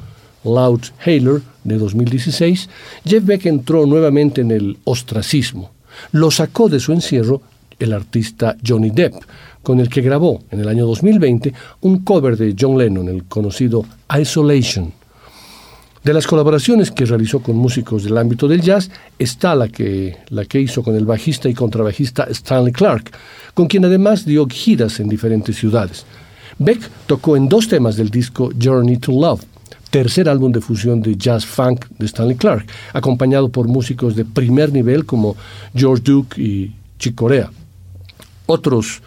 Loud 0.43 0.81
Hailer, 1.05 1.41
de 1.63 1.77
2016, 1.77 2.69
Jeff 3.05 3.25
Beck 3.25 3.45
entró 3.45 3.85
nuevamente 3.85 4.41
en 4.41 4.51
el 4.51 4.77
ostracismo. 4.83 5.71
Lo 6.11 6.31
sacó 6.31 6.69
de 6.69 6.79
su 6.79 6.91
encierro 6.91 7.41
el 7.79 7.93
artista 7.93 8.55
Johnny 8.65 8.89
Depp, 8.89 9.15
con 9.61 9.79
el 9.79 9.89
que 9.89 10.01
grabó 10.01 10.41
en 10.51 10.59
el 10.59 10.67
año 10.67 10.85
2020 10.85 11.53
un 11.81 11.99
cover 11.99 12.37
de 12.37 12.55
John 12.59 12.77
Lennon, 12.77 13.09
el 13.09 13.25
conocido 13.25 13.85
Isolation. 14.19 14.91
De 16.03 16.13
las 16.13 16.27
colaboraciones 16.27 16.91
que 16.91 17.05
realizó 17.05 17.41
con 17.41 17.55
músicos 17.55 18.03
del 18.03 18.17
ámbito 18.17 18.47
del 18.49 18.61
jazz 18.61 18.91
está 19.17 19.55
la 19.55 19.69
que, 19.69 20.17
la 20.29 20.43
que 20.43 20.59
hizo 20.59 20.83
con 20.83 20.95
el 20.95 21.05
bajista 21.05 21.47
y 21.47 21.53
contrabajista 21.53 22.23
Stanley 22.29 22.73
Clark, 22.73 23.11
con 23.53 23.67
quien 23.67 23.85
además 23.85 24.25
dio 24.25 24.45
giras 24.47 24.99
en 24.99 25.07
diferentes 25.07 25.55
ciudades. 25.55 26.05
Beck 26.59 26.89
tocó 27.07 27.37
en 27.37 27.47
dos 27.47 27.69
temas 27.69 27.95
del 27.95 28.09
disco 28.09 28.51
Journey 28.61 28.97
to 28.97 29.13
Love, 29.13 29.45
tercer 29.93 30.27
álbum 30.27 30.51
de 30.51 30.59
fusión 30.59 31.03
de 31.03 31.15
jazz 31.15 31.45
funk 31.45 31.85
de 31.99 32.07
Stanley 32.07 32.35
Clark, 32.35 32.65
acompañado 32.93 33.49
por 33.49 33.67
músicos 33.67 34.15
de 34.15 34.25
primer 34.25 34.73
nivel 34.73 35.05
como 35.05 35.35
George 35.75 36.01
Duke 36.03 36.41
y 36.41 36.71
Chick 36.97 37.13
Corea. 37.13 37.51
Otros 38.47 39.03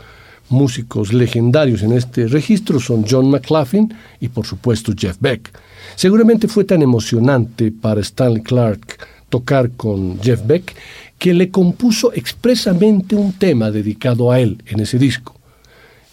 músicos 0.49 1.13
legendarios 1.13 1.83
en 1.83 1.91
este 1.91 2.29
registro 2.29 2.79
son 2.79 3.05
John 3.05 3.29
McLaughlin 3.29 3.93
y 4.21 4.29
por 4.29 4.47
supuesto 4.47 4.93
Jeff 4.97 5.17
Beck. 5.19 5.51
Seguramente 5.97 6.47
fue 6.47 6.63
tan 6.63 6.83
emocionante 6.83 7.73
para 7.73 8.01
Stanley 8.01 8.45
Clark 8.45 8.97
tocar 9.29 9.73
con 9.73 10.21
Jeff 10.23 10.47
Beck 10.47 10.73
que 11.19 11.35
le 11.35 11.51
compuso 11.51 12.13
expresamente 12.13 13.17
un 13.17 13.33
tema 13.33 13.73
dedicado 13.73 14.31
a 14.31 14.39
él 14.39 14.63
en 14.67 14.79
ese 14.79 15.01
disco. 15.01 15.35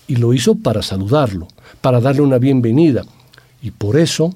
Y 0.08 0.16
lo 0.16 0.34
hizo 0.34 0.56
para 0.56 0.82
saludarlo, 0.82 1.48
para 1.80 2.02
darle 2.02 2.24
una 2.24 2.40
bienvenida. 2.40 3.06
Y 3.62 3.70
por 3.70 3.98
eso 3.98 4.34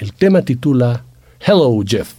el 0.00 0.12
tema 0.12 0.42
titula 0.42 1.04
Hello 1.40 1.82
Jeff. 1.84 2.14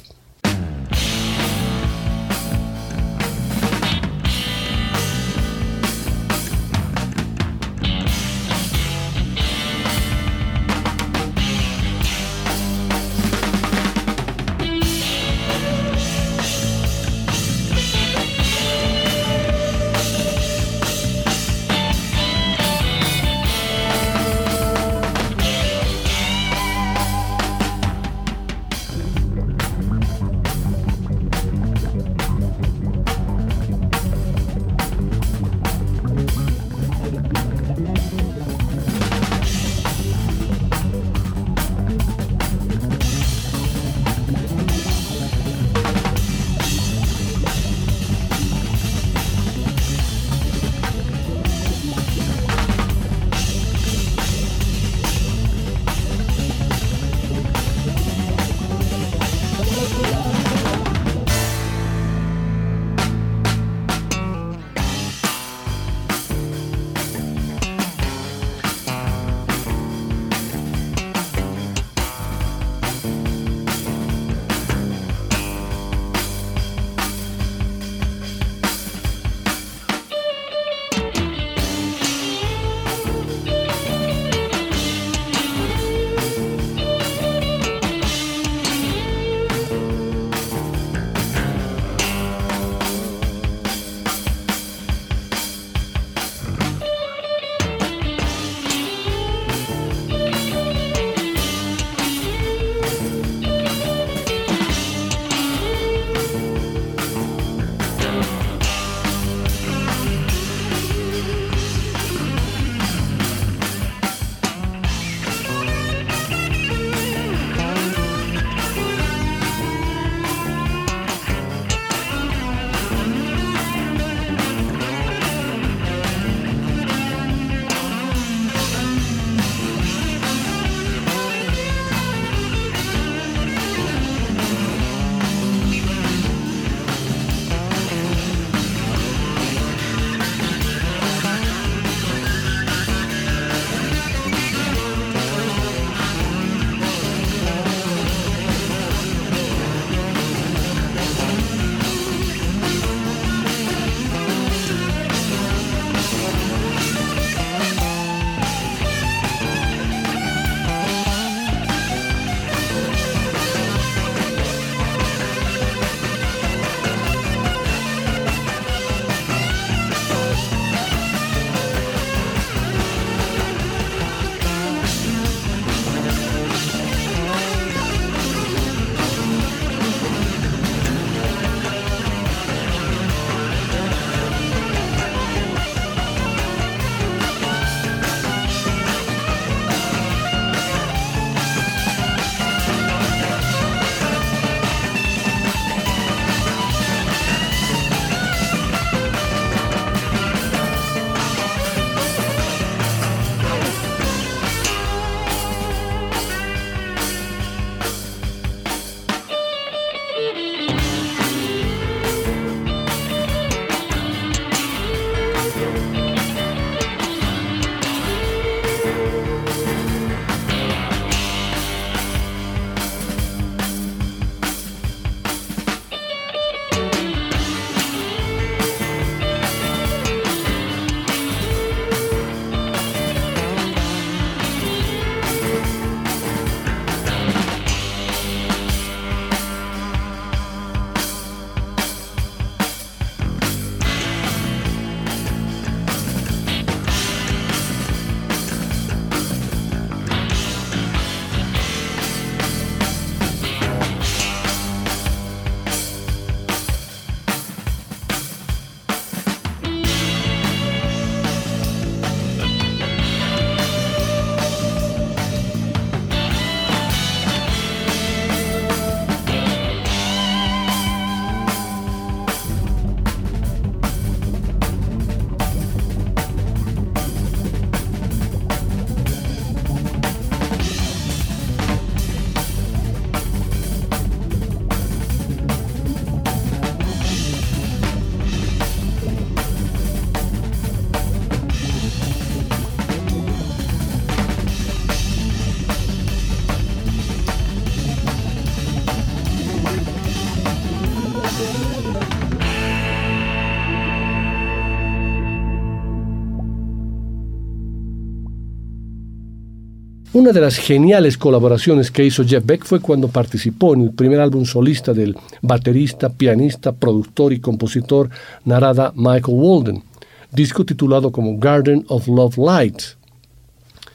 Una 310.19 310.33
de 310.33 310.41
las 310.41 310.57
geniales 310.57 311.17
colaboraciones 311.17 311.91
que 311.91 312.03
hizo 312.03 312.25
Jeff 312.25 312.45
Beck 312.45 312.65
fue 312.65 312.81
cuando 312.81 313.07
participó 313.07 313.73
en 313.73 313.83
el 313.83 313.91
primer 313.91 314.19
álbum 314.19 314.43
solista 314.43 314.93
del 314.93 315.15
baterista, 315.41 316.09
pianista, 316.09 316.73
productor 316.73 317.31
y 317.31 317.39
compositor 317.39 318.09
Narada 318.43 318.91
Michael 318.97 319.37
Walden, 319.37 319.81
disco 320.29 320.65
titulado 320.65 321.09
como 321.09 321.37
Garden 321.37 321.85
of 321.87 322.09
Love 322.09 322.37
Light. 322.37 322.81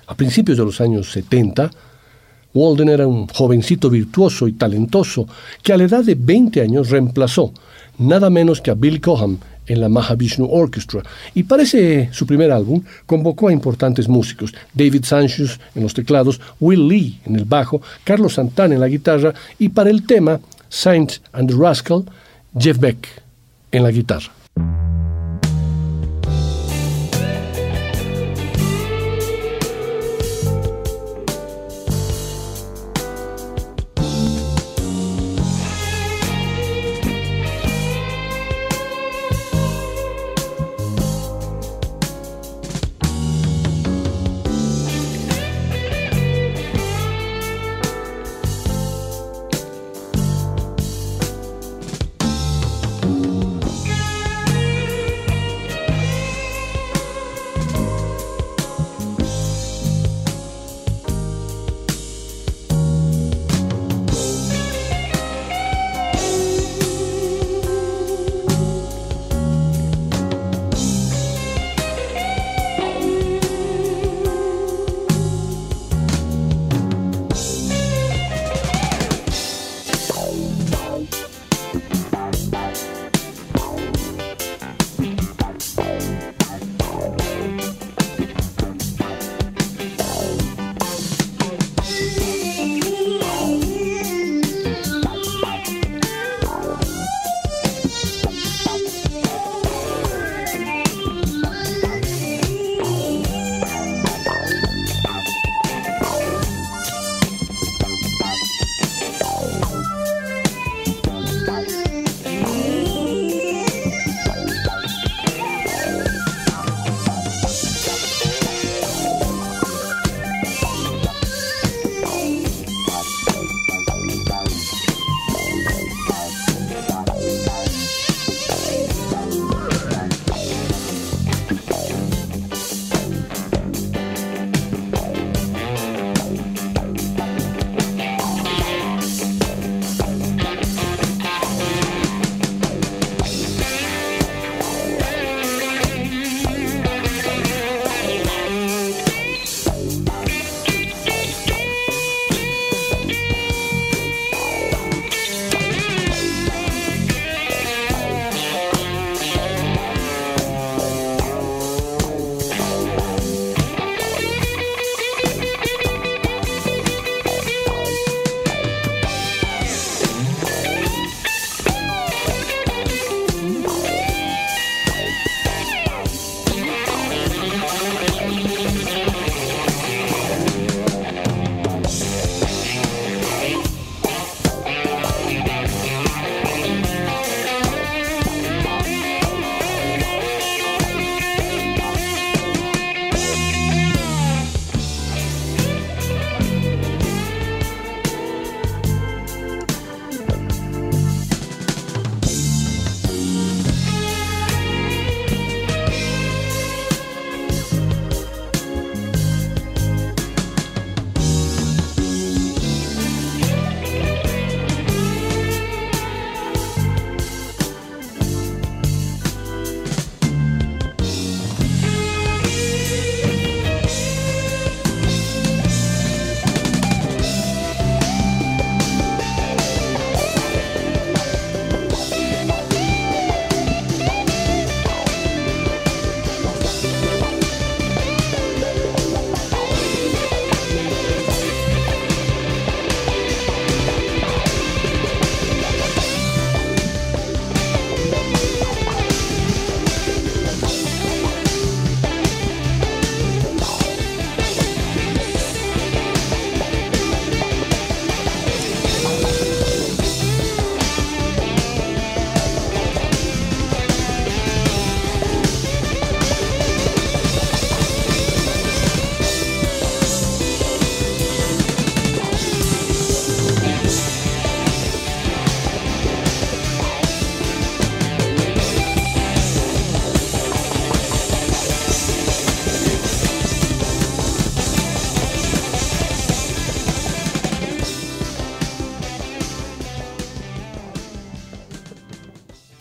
A 0.07 0.15
principios 0.15 0.57
de 0.57 0.65
los 0.65 0.81
años 0.81 1.13
70, 1.13 1.71
Walden 2.55 2.89
era 2.89 3.07
un 3.07 3.27
jovencito 3.29 3.91
virtuoso 3.91 4.49
y 4.49 4.55
talentoso 4.55 5.29
que 5.63 5.75
a 5.75 5.77
la 5.77 5.85
edad 5.85 6.05
de 6.05 6.15
20 6.15 6.63
años 6.63 6.89
reemplazó 6.89 7.53
nada 7.99 8.31
menos 8.31 8.61
que 8.61 8.71
a 8.71 8.75
Bill 8.75 9.01
Coham 9.01 9.39
en 9.67 9.81
la 9.81 9.89
Mahavishnu 9.89 10.47
Orchestra 10.51 11.03
y 11.35 11.45
para 11.45 11.63
ese 11.63 12.11
su 12.13 12.27
primer 12.27 12.51
álbum 12.51 12.83
convocó 13.07 13.49
a 13.49 13.53
importantes 13.53 14.09
músicos, 14.09 14.55
David 14.75 15.05
Sanchez 15.05 15.59
en 15.75 15.83
los 15.83 15.95
teclados, 15.95 16.41
Will 16.61 16.89
Lee 16.89 17.21
en 17.25 17.37
el 17.37 17.45
bajo, 17.45 17.81
Carlos 18.05 18.35
Santana 18.35 18.75
en 18.75 18.81
la 18.81 18.89
guitarra 18.89 19.35
y 19.59 19.71
para 19.71 19.91
el 19.91 20.07
tema 20.07 20.41
Saint 20.69 21.15
and 21.33 21.51
the 21.51 21.57
Rascal, 21.57 22.05
Jeff 22.59 22.79
Beck 22.79 23.09
en 23.73 23.83
la 23.83 23.91
guitarra. 23.91 24.31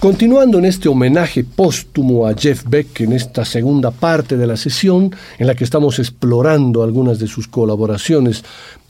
Continuando 0.04 0.60
en 0.60 0.66
este 0.66 0.90
homenaje 0.90 1.46
póstumo 1.46 2.28
a 2.28 2.34
Jeff 2.34 2.66
Beck 2.68 3.00
en 3.00 3.14
esta 3.14 3.46
segunda 3.46 3.90
parte 3.90 4.36
de 4.36 4.46
la 4.46 4.58
sesión, 4.58 5.16
en 5.38 5.48
la 5.48 5.56
que 5.56 5.64
estamos 5.64 5.98
explorando 5.98 6.84
algunas 6.84 7.20
de 7.20 7.28
sus 7.28 7.48
colaboraciones 7.48 8.44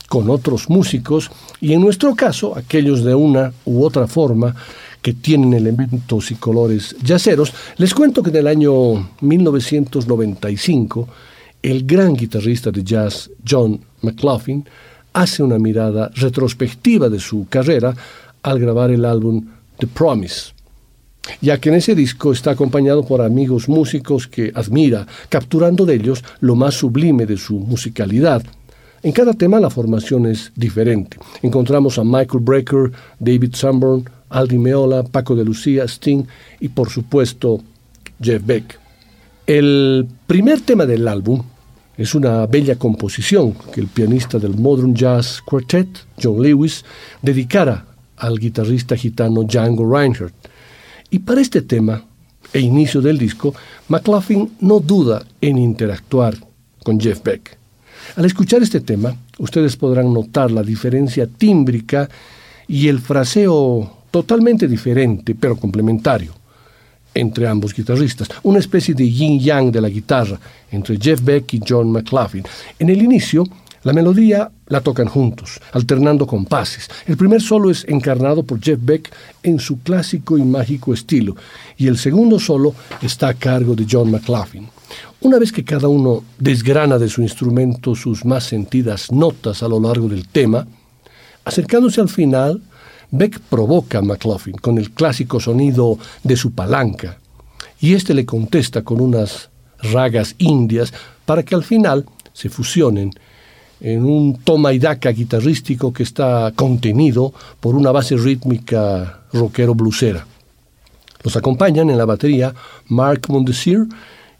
con 0.08 0.28
otros 0.28 0.68
músicos 0.68 1.30
y 1.60 1.72
en 1.72 1.82
nuestro 1.82 2.16
caso 2.16 2.58
aquellos 2.58 3.04
de 3.04 3.14
una 3.14 3.52
u 3.64 3.84
otra 3.84 4.08
forma 4.08 4.56
que 5.00 5.12
tienen 5.12 5.54
elementos 5.54 6.32
y 6.32 6.34
colores 6.34 6.96
yaceros, 7.00 7.54
les 7.76 7.94
cuento 7.94 8.20
que 8.20 8.30
en 8.30 8.36
el 8.36 8.48
año 8.48 9.10
1995 9.20 11.08
el 11.62 11.86
gran 11.86 12.14
guitarrista 12.14 12.72
de 12.72 12.82
jazz 12.82 13.30
John 13.48 13.80
McLaughlin 14.02 14.68
hace 15.12 15.44
una 15.44 15.60
mirada 15.60 16.10
retrospectiva 16.16 17.08
de 17.08 17.20
su 17.20 17.46
carrera 17.48 17.94
al 18.42 18.58
grabar 18.58 18.90
el 18.90 19.04
álbum 19.04 19.46
The 19.78 19.86
Promise 19.86 20.53
ya 21.40 21.58
que 21.58 21.68
en 21.68 21.76
ese 21.76 21.94
disco 21.94 22.32
está 22.32 22.52
acompañado 22.52 23.04
por 23.04 23.22
amigos 23.22 23.68
músicos 23.68 24.26
que 24.26 24.52
admira, 24.54 25.06
capturando 25.28 25.86
de 25.86 25.94
ellos 25.94 26.24
lo 26.40 26.54
más 26.54 26.74
sublime 26.74 27.26
de 27.26 27.36
su 27.36 27.58
musicalidad. 27.58 28.42
En 29.02 29.12
cada 29.12 29.34
tema 29.34 29.60
la 29.60 29.70
formación 29.70 30.26
es 30.26 30.52
diferente. 30.56 31.18
Encontramos 31.42 31.98
a 31.98 32.04
Michael 32.04 32.42
Brecker, 32.42 32.92
David 33.18 33.54
Sanborn, 33.54 34.08
Aldi 34.30 34.58
Meola, 34.58 35.02
Paco 35.02 35.34
de 35.34 35.44
Lucía, 35.44 35.84
Sting 35.84 36.24
y 36.60 36.68
por 36.68 36.90
supuesto 36.90 37.60
Jeff 38.20 38.44
Beck. 38.44 38.78
El 39.46 40.06
primer 40.26 40.62
tema 40.62 40.86
del 40.86 41.06
álbum 41.06 41.42
es 41.96 42.14
una 42.14 42.46
bella 42.46 42.76
composición 42.76 43.54
que 43.72 43.80
el 43.80 43.88
pianista 43.88 44.38
del 44.38 44.54
Modern 44.56 44.94
Jazz 44.94 45.40
Quartet, 45.44 45.88
John 46.20 46.42
Lewis, 46.42 46.84
dedicara 47.22 47.84
al 48.16 48.38
guitarrista 48.38 48.96
gitano 48.96 49.44
Django 49.44 49.88
Reinhardt. 49.88 50.34
Y 51.14 51.20
para 51.20 51.40
este 51.40 51.62
tema, 51.62 52.02
e 52.52 52.58
inicio 52.58 53.00
del 53.00 53.16
disco, 53.18 53.54
McLaughlin 53.86 54.50
no 54.58 54.80
duda 54.80 55.24
en 55.40 55.58
interactuar 55.58 56.34
con 56.82 56.98
Jeff 56.98 57.22
Beck. 57.22 57.56
Al 58.16 58.24
escuchar 58.24 58.64
este 58.64 58.80
tema, 58.80 59.14
ustedes 59.38 59.76
podrán 59.76 60.12
notar 60.12 60.50
la 60.50 60.64
diferencia 60.64 61.28
tímbrica 61.28 62.08
y 62.66 62.88
el 62.88 62.98
fraseo 62.98 63.98
totalmente 64.10 64.66
diferente, 64.66 65.36
pero 65.36 65.54
complementario, 65.54 66.34
entre 67.14 67.46
ambos 67.46 67.72
guitarristas, 67.72 68.28
una 68.42 68.58
especie 68.58 68.92
de 68.92 69.08
yin-yang 69.08 69.70
de 69.70 69.80
la 69.80 69.88
guitarra 69.88 70.40
entre 70.72 70.98
Jeff 71.00 71.22
Beck 71.22 71.54
y 71.54 71.60
John 71.64 71.92
McLaughlin. 71.92 72.42
En 72.76 72.90
el 72.90 73.00
inicio, 73.00 73.44
la 73.84 73.92
melodía 73.92 74.50
la 74.66 74.80
tocan 74.80 75.06
juntos, 75.06 75.60
alternando 75.72 76.26
compases. 76.26 76.88
El 77.06 77.16
primer 77.16 77.40
solo 77.40 77.70
es 77.70 77.84
encarnado 77.86 78.42
por 78.42 78.60
Jeff 78.60 78.78
Beck 78.82 79.12
en 79.42 79.60
su 79.60 79.80
clásico 79.80 80.36
y 80.36 80.42
mágico 80.42 80.92
estilo, 80.92 81.36
y 81.76 81.86
el 81.86 81.98
segundo 81.98 82.38
solo 82.38 82.74
está 83.02 83.28
a 83.28 83.34
cargo 83.34 83.74
de 83.74 83.86
John 83.88 84.10
McLaughlin. 84.10 84.68
Una 85.20 85.38
vez 85.38 85.52
que 85.52 85.64
cada 85.64 85.88
uno 85.88 86.24
desgrana 86.38 86.98
de 86.98 87.08
su 87.08 87.22
instrumento 87.22 87.94
sus 87.94 88.24
más 88.24 88.44
sentidas 88.44 89.12
notas 89.12 89.62
a 89.62 89.68
lo 89.68 89.78
largo 89.78 90.08
del 90.08 90.28
tema, 90.28 90.66
acercándose 91.44 92.00
al 92.00 92.08
final, 92.08 92.62
Beck 93.10 93.38
provoca 93.38 93.98
a 93.98 94.02
McLaughlin 94.02 94.56
con 94.56 94.78
el 94.78 94.90
clásico 94.90 95.40
sonido 95.40 95.98
de 96.22 96.36
su 96.36 96.52
palanca, 96.52 97.18
y 97.80 97.92
éste 97.92 98.14
le 98.14 98.24
contesta 98.24 98.82
con 98.82 99.00
unas 99.00 99.50
ragas 99.92 100.34
indias 100.38 100.92
para 101.26 101.42
que 101.42 101.54
al 101.54 101.64
final 101.64 102.06
se 102.32 102.48
fusionen 102.48 103.10
en 103.80 104.04
un 104.04 104.38
toma 104.42 104.72
y 104.72 104.78
daca 104.78 105.10
guitarrístico 105.10 105.92
que 105.92 106.02
está 106.02 106.52
contenido 106.54 107.32
por 107.60 107.74
una 107.74 107.92
base 107.92 108.16
rítmica 108.16 109.20
rockero 109.32 109.74
blusera. 109.74 110.26
Los 111.22 111.36
acompañan 111.36 111.90
en 111.90 111.98
la 111.98 112.04
batería 112.04 112.54
Mark 112.88 113.22
Mondesir 113.28 113.86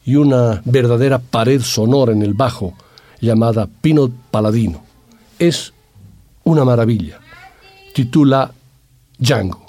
y 0.05 0.17
una 0.17 0.61
verdadera 0.65 1.19
pared 1.19 1.61
sonora 1.63 2.13
en 2.13 2.23
el 2.23 2.35
bajo 2.35 2.75
llamada 3.21 3.67
Pinot 3.81 4.13
Paladino. 4.31 4.85
Es 5.39 5.73
una 6.45 6.65
maravilla. 6.65 7.19
Titula 7.95 8.53
Django. 9.19 9.64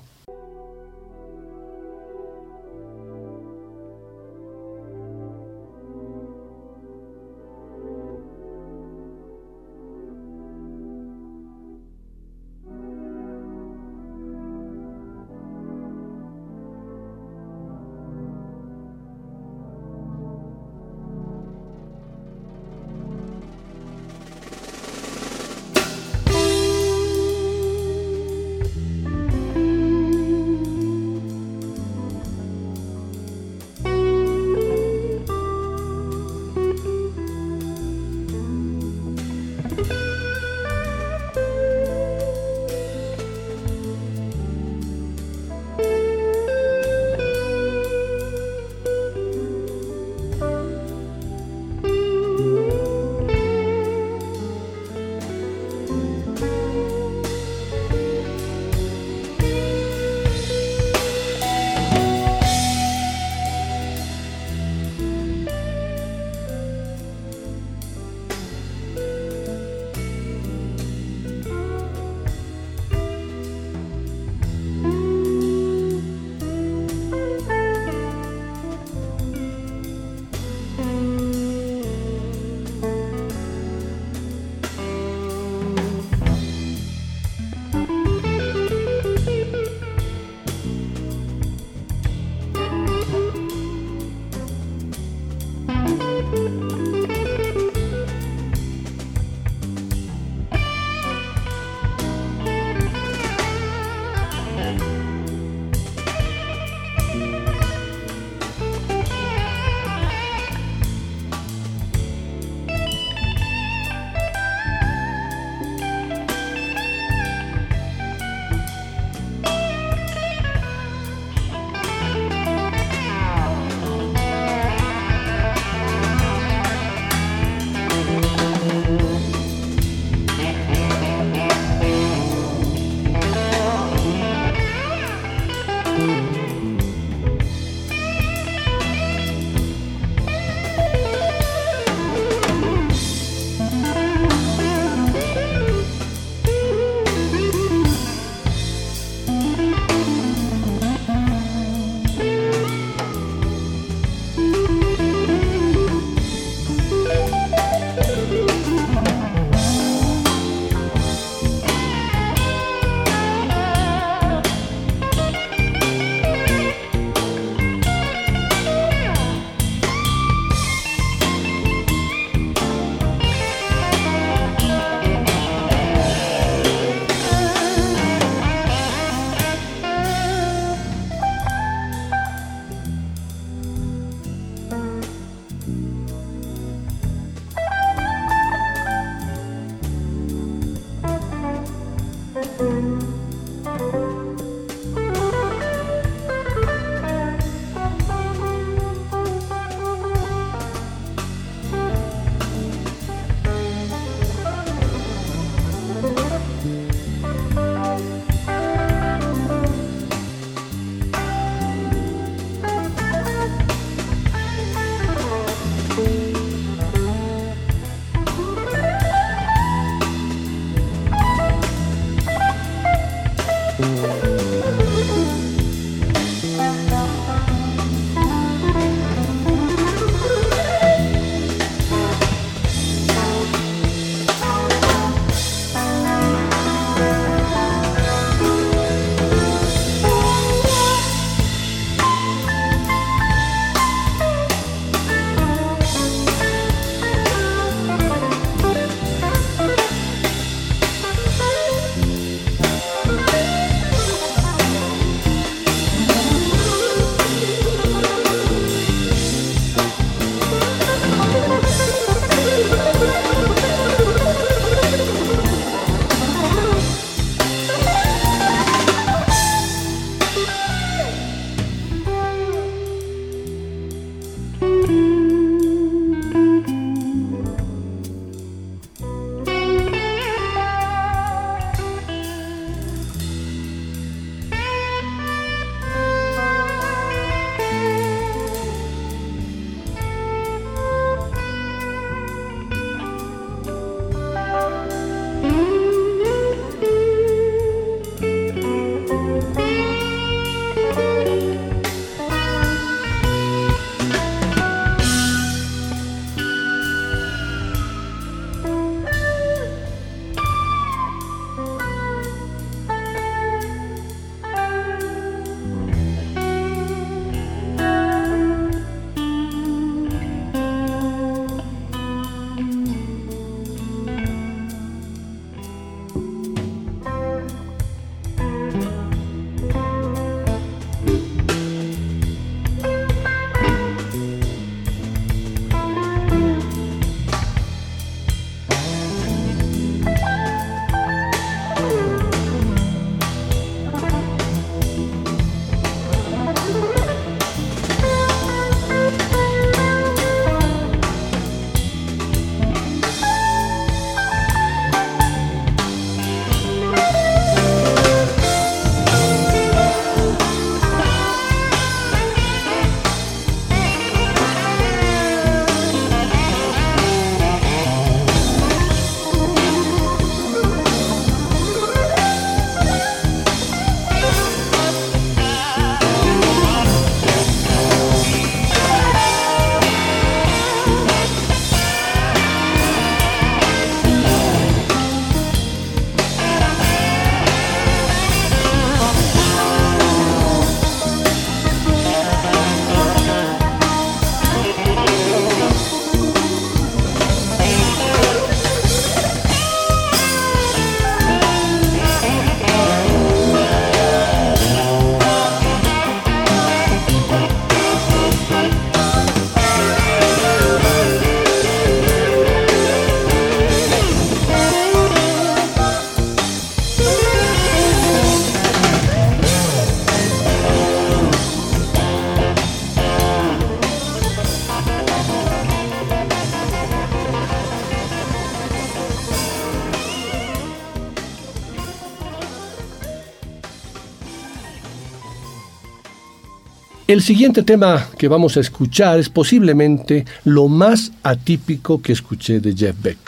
El 437.07 437.21
siguiente 437.21 437.61
tema 437.61 438.09
que 438.17 438.27
vamos 438.27 438.57
a 438.57 438.61
escuchar 438.61 439.19
es 439.19 439.29
posiblemente 439.29 440.25
lo 440.43 440.67
más 440.67 441.11
atípico 441.21 442.01
que 442.01 442.13
escuché 442.13 442.59
de 442.59 442.73
Jeff 442.75 442.95
Beck. 442.99 443.19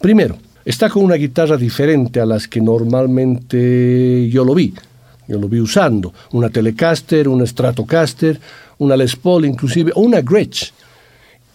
Primero, 0.00 0.38
está 0.64 0.88
con 0.88 1.02
una 1.02 1.16
guitarra 1.16 1.56
diferente 1.56 2.20
a 2.20 2.26
las 2.26 2.46
que 2.46 2.60
normalmente 2.60 4.28
yo 4.30 4.44
lo 4.44 4.54
vi. 4.54 4.72
Yo 5.26 5.36
lo 5.36 5.48
vi 5.48 5.58
usando 5.58 6.14
una 6.30 6.48
Telecaster, 6.48 7.26
una 7.26 7.44
Stratocaster, 7.44 8.38
una 8.78 8.96
Les 8.96 9.16
Paul 9.16 9.46
inclusive, 9.46 9.90
o 9.96 10.02
una 10.02 10.20
Gretsch. 10.20 10.70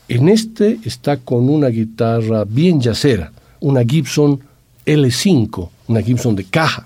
En 0.10 0.28
este 0.28 0.80
está 0.84 1.16
con 1.16 1.48
una 1.48 1.70
guitarra 1.70 2.44
bien 2.44 2.82
yacera, 2.82 3.32
una 3.62 3.86
Gibson 3.86 4.38
L5, 4.86 5.70
una 5.88 6.02
Gibson 6.02 6.36
de 6.36 6.44
caja. 6.44 6.86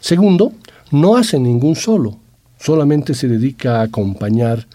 Segundo, 0.00 0.52
no 0.90 1.16
hace 1.16 1.38
ningún 1.38 1.74
solo, 1.74 2.19
solamente 2.60 3.14
se 3.14 3.26
dedica 3.26 3.80
a 3.80 3.84
acompañar 3.84 4.66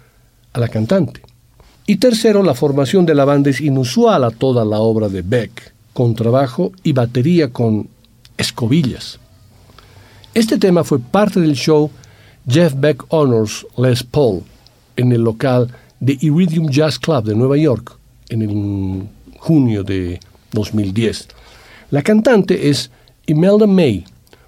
a 0.53 0.59
la 0.59 0.67
cantante. 0.67 1.21
Y 1.85 1.97
tercero, 1.97 2.41
la 2.41 2.55
formación 2.55 3.05
de 3.05 3.13
la 3.13 3.25
banda 3.25 3.51
es 3.51 3.61
inusual 3.61 4.23
a 4.23 4.31
toda 4.31 4.65
la 4.65 4.79
obra 4.79 5.07
de 5.07 5.21
Beck, 5.21 5.73
con 5.93 6.15
trabajo 6.15 6.71
y 6.83 6.93
batería 6.93 7.51
con 7.51 7.87
escobillas. 8.37 9.19
Este 10.33 10.57
tema 10.57 10.83
fue 10.83 10.99
parte 10.99 11.39
del 11.39 11.53
show 11.53 11.91
Jeff 12.47 12.73
Beck 12.75 13.05
Honors 13.09 13.65
Les 13.77 14.03
Paul 14.03 14.41
en 14.97 15.11
el 15.11 15.21
local 15.21 15.71
de 15.99 16.17
Iridium 16.19 16.69
Jazz 16.69 16.97
Club 16.99 17.23
de 17.23 17.35
Nueva 17.35 17.57
York 17.57 17.97
en 18.29 18.41
el 18.41 19.07
junio 19.37 19.83
de 19.83 20.19
2010. 20.51 21.27
La 21.91 22.01
cantante 22.01 22.69
es 22.69 22.89
Imelda 23.27 23.67
May, 23.67 24.03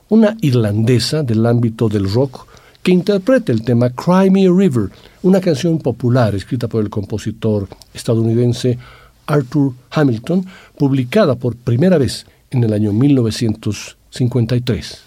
una 0.10 0.36
irlandesa 0.42 1.22
del 1.22 1.46
ámbito 1.46 1.88
del 1.88 2.12
rock 2.12 2.47
que 2.88 2.94
interpreta 2.94 3.52
el 3.52 3.64
tema 3.64 3.90
Cry 3.90 4.30
Me 4.30 4.48
a 4.48 4.50
River, 4.50 4.90
una 5.22 5.42
canción 5.42 5.78
popular 5.78 6.34
escrita 6.36 6.70
por 6.70 6.82
el 6.82 6.90
compositor 6.90 7.68
estadounidense 7.94 8.78
Arthur 9.26 9.74
Hamilton, 9.92 10.46
publicada 10.78 11.36
por 11.36 11.58
primera 11.58 11.98
vez 11.98 12.26
en 12.50 12.64
el 12.64 12.72
año 12.72 12.94
1953. 12.94 15.07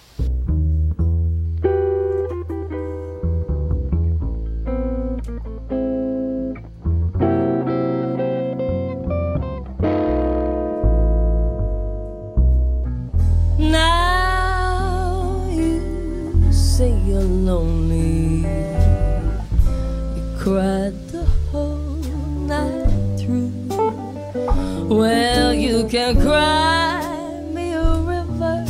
Can 25.91 26.21
cry 26.21 27.43
me 27.53 27.73
a 27.73 27.95
river, 28.13 28.65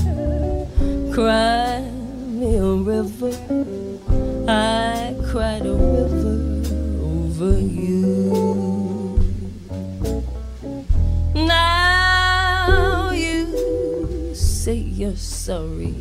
cry 1.13 1.81
me 1.83 2.57
a 2.57 2.65
river. 2.65 3.31
I 4.49 5.15
cried 5.31 5.67
a 5.67 5.75
river 5.75 6.39
over 7.05 7.61
you. 7.61 9.21
Now 11.35 13.11
you 13.13 14.35
say 14.35 14.77
you're 14.77 15.17
sorry, 15.17 15.95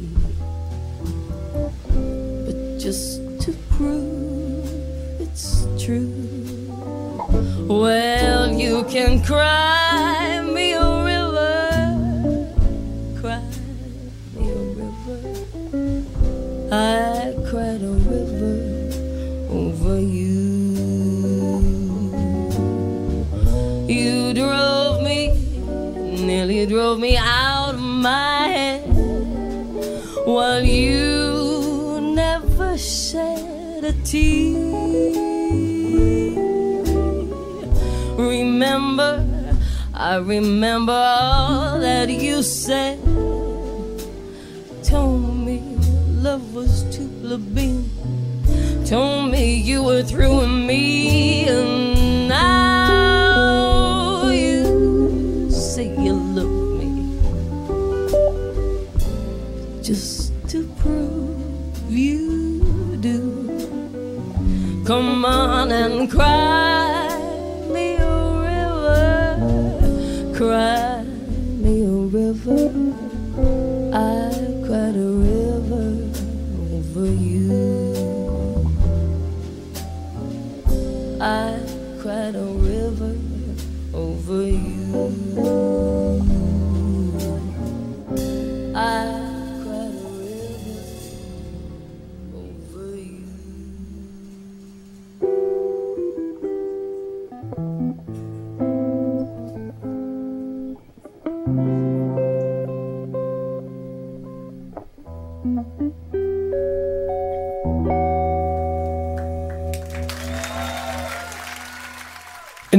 can 8.89 9.21
cry 9.21 9.78
I 40.09 40.15
remember 40.15 40.91
all 40.91 41.79
that 41.79 42.09
you 42.09 42.41
said. 42.41 42.97
Told 44.83 45.37
me 45.45 45.61
love 46.25 46.55
was 46.55 46.81
too 46.89 47.07
plebeian. 47.21 47.85
Told 48.87 49.29
me 49.29 49.53
you 49.53 49.83
were 49.83 50.01
through 50.01 50.39
with 50.39 50.49
me, 50.49 51.47
and 51.47 52.27
now 52.27 54.29
you 54.29 55.51
say 55.51 55.93
you 56.03 56.13
love 56.13 56.57
me 56.79 56.89
just 59.83 60.33
to 60.49 60.67
prove 60.81 61.37
you 61.87 62.97
do. 62.99 64.81
Come 64.87 65.23
on 65.23 65.71
and 65.71 66.09
cry 66.09 66.68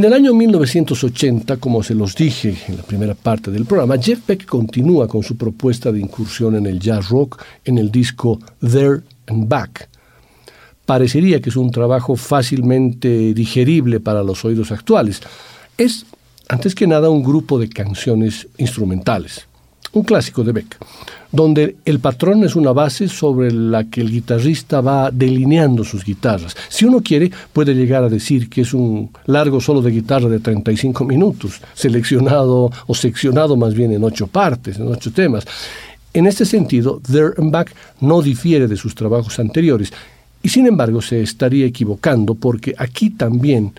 En 0.00 0.06
el 0.06 0.14
año 0.14 0.32
1980, 0.32 1.58
como 1.58 1.82
se 1.82 1.94
los 1.94 2.14
dije 2.14 2.56
en 2.68 2.78
la 2.78 2.82
primera 2.82 3.12
parte 3.12 3.50
del 3.50 3.66
programa, 3.66 3.98
Jeff 3.98 4.26
Beck 4.26 4.46
continúa 4.46 5.06
con 5.06 5.22
su 5.22 5.36
propuesta 5.36 5.92
de 5.92 6.00
incursión 6.00 6.56
en 6.56 6.64
el 6.64 6.80
jazz 6.80 7.10
rock 7.10 7.42
en 7.66 7.76
el 7.76 7.90
disco 7.90 8.40
There 8.62 9.02
and 9.26 9.46
Back. 9.46 9.90
Parecería 10.86 11.42
que 11.42 11.50
es 11.50 11.56
un 11.56 11.70
trabajo 11.70 12.16
fácilmente 12.16 13.34
digerible 13.34 14.00
para 14.00 14.22
los 14.22 14.42
oídos 14.42 14.72
actuales. 14.72 15.20
Es, 15.76 16.06
antes 16.48 16.74
que 16.74 16.86
nada, 16.86 17.10
un 17.10 17.22
grupo 17.22 17.58
de 17.58 17.68
canciones 17.68 18.48
instrumentales 18.56 19.49
un 19.92 20.04
clásico 20.04 20.44
de 20.44 20.52
Beck, 20.52 20.78
donde 21.32 21.76
el 21.84 21.98
patrón 21.98 22.44
es 22.44 22.56
una 22.56 22.72
base 22.72 23.08
sobre 23.08 23.50
la 23.52 23.84
que 23.84 24.00
el 24.00 24.10
guitarrista 24.10 24.80
va 24.80 25.10
delineando 25.10 25.84
sus 25.84 26.04
guitarras. 26.04 26.56
Si 26.68 26.84
uno 26.84 27.00
quiere, 27.02 27.30
puede 27.52 27.74
llegar 27.74 28.04
a 28.04 28.08
decir 28.08 28.48
que 28.48 28.62
es 28.62 28.72
un 28.72 29.10
largo 29.26 29.60
solo 29.60 29.82
de 29.82 29.90
guitarra 29.90 30.28
de 30.28 30.40
35 30.40 31.04
minutos, 31.04 31.60
seleccionado 31.74 32.70
o 32.86 32.94
seccionado 32.94 33.56
más 33.56 33.74
bien 33.74 33.92
en 33.92 34.04
ocho 34.04 34.26
partes, 34.26 34.78
en 34.78 34.88
ocho 34.88 35.12
temas. 35.12 35.44
En 36.12 36.26
este 36.26 36.44
sentido, 36.44 37.00
There 37.10 37.34
and 37.38 37.52
Back 37.52 37.74
no 38.00 38.22
difiere 38.22 38.66
de 38.66 38.76
sus 38.76 38.94
trabajos 38.94 39.38
anteriores, 39.38 39.92
y 40.42 40.48
sin 40.48 40.66
embargo 40.66 41.02
se 41.02 41.22
estaría 41.22 41.66
equivocando 41.66 42.34
porque 42.34 42.74
aquí 42.78 43.10
también 43.10 43.72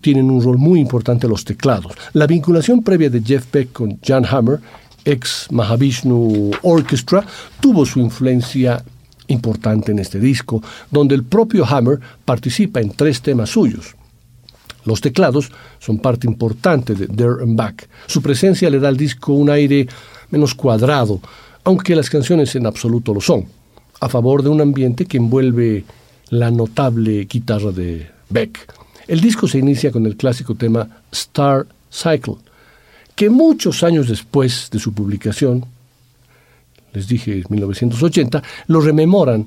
tienen 0.00 0.30
un 0.30 0.42
rol 0.42 0.58
muy 0.58 0.80
importante 0.80 1.28
los 1.28 1.44
teclados. 1.44 1.92
La 2.12 2.26
vinculación 2.26 2.82
previa 2.82 3.08
de 3.08 3.22
Jeff 3.22 3.46
Beck 3.50 3.72
con 3.72 3.98
Jan 4.02 4.26
Hammer 4.28 4.60
ex 5.04 5.46
Mahavishnu 5.50 6.50
Orchestra, 6.62 7.24
tuvo 7.60 7.84
su 7.86 8.00
influencia 8.00 8.82
importante 9.28 9.92
en 9.92 9.98
este 9.98 10.18
disco, 10.18 10.62
donde 10.90 11.14
el 11.14 11.24
propio 11.24 11.64
Hammer 11.64 12.00
participa 12.24 12.80
en 12.80 12.90
tres 12.90 13.22
temas 13.22 13.50
suyos. 13.50 13.94
Los 14.84 15.00
teclados 15.00 15.50
son 15.78 15.98
parte 15.98 16.26
importante 16.26 16.94
de 16.94 17.06
There 17.06 17.42
and 17.42 17.56
Back. 17.56 17.88
Su 18.06 18.20
presencia 18.20 18.68
le 18.68 18.80
da 18.80 18.88
al 18.88 18.96
disco 18.96 19.32
un 19.32 19.48
aire 19.50 19.86
menos 20.30 20.54
cuadrado, 20.54 21.20
aunque 21.64 21.94
las 21.94 22.10
canciones 22.10 22.54
en 22.56 22.66
absoluto 22.66 23.14
lo 23.14 23.20
son, 23.20 23.46
a 24.00 24.08
favor 24.08 24.42
de 24.42 24.48
un 24.48 24.60
ambiente 24.60 25.06
que 25.06 25.18
envuelve 25.18 25.84
la 26.30 26.50
notable 26.50 27.24
guitarra 27.26 27.70
de 27.70 28.10
Beck. 28.28 28.74
El 29.06 29.20
disco 29.20 29.46
se 29.46 29.58
inicia 29.58 29.92
con 29.92 30.06
el 30.06 30.16
clásico 30.16 30.54
tema 30.54 30.88
Star 31.12 31.66
Cycle, 31.90 32.36
que 33.14 33.30
muchos 33.30 33.82
años 33.82 34.08
después 34.08 34.68
de 34.70 34.78
su 34.78 34.92
publicación, 34.92 35.64
les 36.92 37.08
dije 37.08 37.42
1980, 37.48 38.42
lo 38.66 38.80
rememoran 38.80 39.46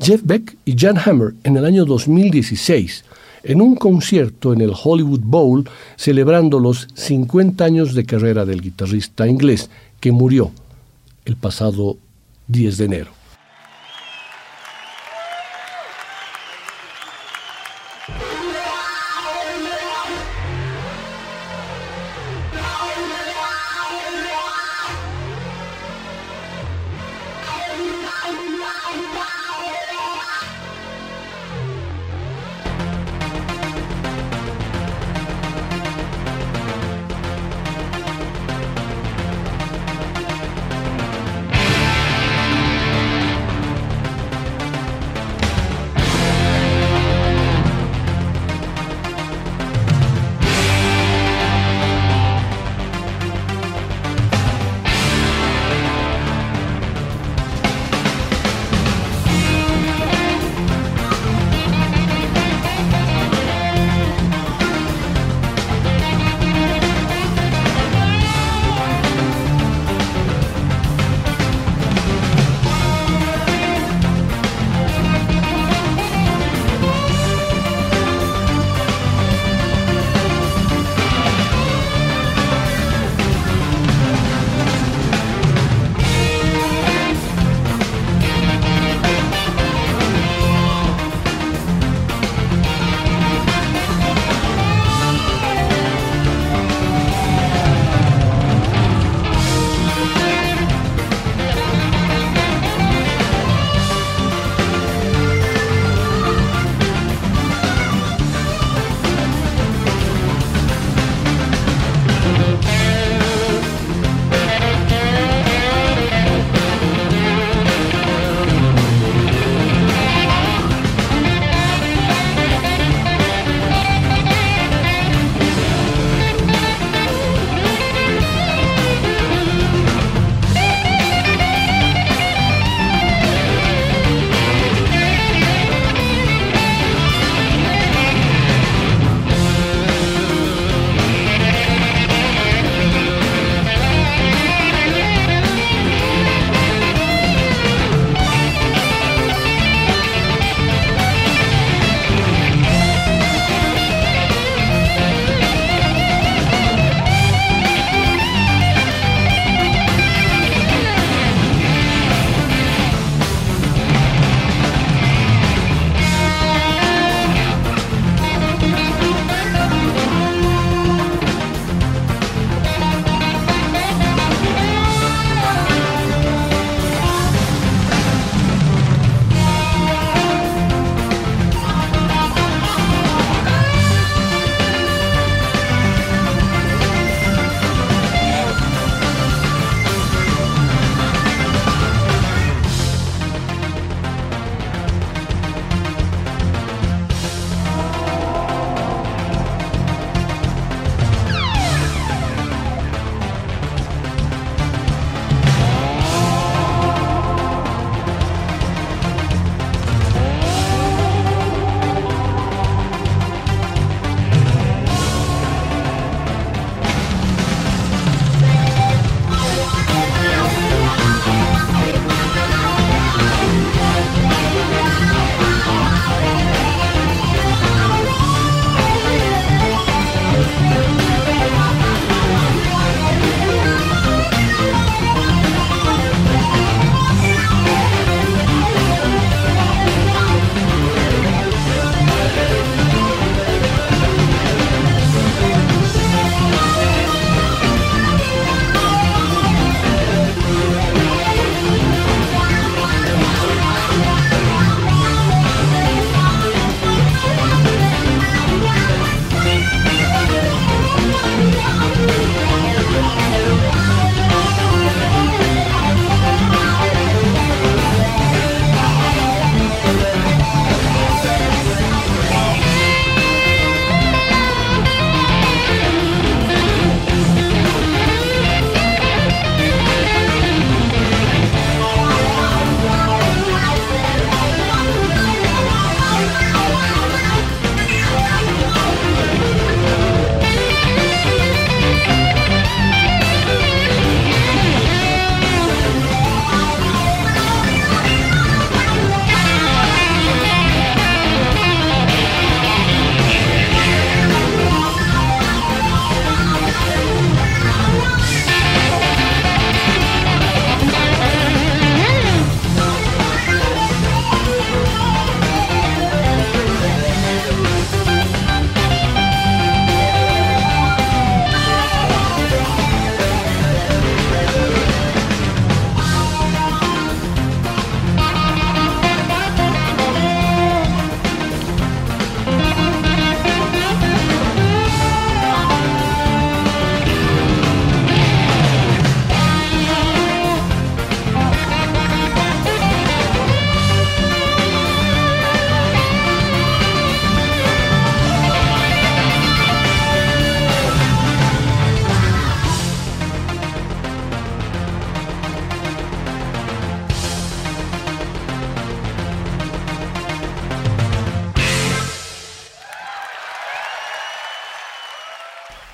Jeff 0.00 0.20
Beck 0.24 0.56
y 0.64 0.76
Jan 0.76 0.98
Hammer 0.98 1.34
en 1.44 1.56
el 1.56 1.64
año 1.64 1.84
2016 1.84 3.04
en 3.44 3.62
un 3.62 3.76
concierto 3.76 4.52
en 4.52 4.60
el 4.60 4.72
Hollywood 4.74 5.20
Bowl 5.22 5.68
celebrando 5.96 6.58
los 6.58 6.88
50 6.94 7.64
años 7.64 7.94
de 7.94 8.04
carrera 8.04 8.44
del 8.44 8.60
guitarrista 8.60 9.26
inglés 9.26 9.70
que 10.00 10.12
murió 10.12 10.50
el 11.24 11.36
pasado 11.36 11.96
10 12.48 12.76
de 12.76 12.84
enero. 12.84 13.10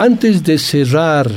Antes 0.03 0.43
de 0.43 0.59
cerrar 0.59 1.31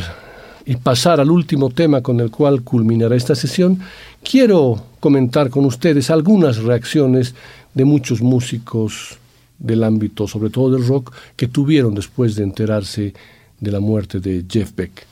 y 0.66 0.76
pasar 0.78 1.20
al 1.20 1.30
último 1.30 1.70
tema 1.70 2.02
con 2.02 2.20
el 2.20 2.32
cual 2.32 2.64
culminará 2.64 3.16
esta 3.16 3.36
sesión, 3.36 3.80
quiero 4.24 4.82
comentar 5.00 5.52
con 5.52 5.66
ustedes 5.66 6.10
algunas 6.10 6.58
reacciones 6.58 7.36
de 7.76 7.86
muchos 7.86 8.24
músicos 8.24 9.20
del 9.60 9.84
ámbito, 9.84 10.28
sobre 10.28 10.50
todo 10.50 10.72
del 10.72 10.88
rock, 10.88 11.14
que 11.36 11.48
tuvieron 11.48 11.94
después 11.94 12.36
de 12.36 12.42
enterarse 12.42 13.14
de 13.60 13.72
la 13.72 13.80
muerte 13.80 14.20
de 14.20 14.44
Jeff 14.50 14.72
Beck. 14.76 15.06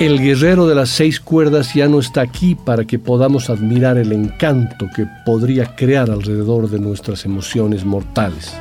El 0.00 0.18
guerrero 0.18 0.66
de 0.66 0.74
las 0.74 0.88
seis 0.88 1.20
cuerdas 1.20 1.74
ya 1.74 1.86
no 1.86 2.00
está 2.00 2.22
aquí 2.22 2.56
para 2.56 2.84
que 2.84 2.98
podamos 2.98 3.50
admirar 3.50 3.98
el 3.98 4.10
encanto 4.10 4.88
que 4.96 5.06
podría 5.24 5.76
crear 5.76 6.10
alrededor 6.10 6.68
de 6.68 6.80
nuestras 6.80 7.24
emociones 7.24 7.84
mortales. 7.84 8.52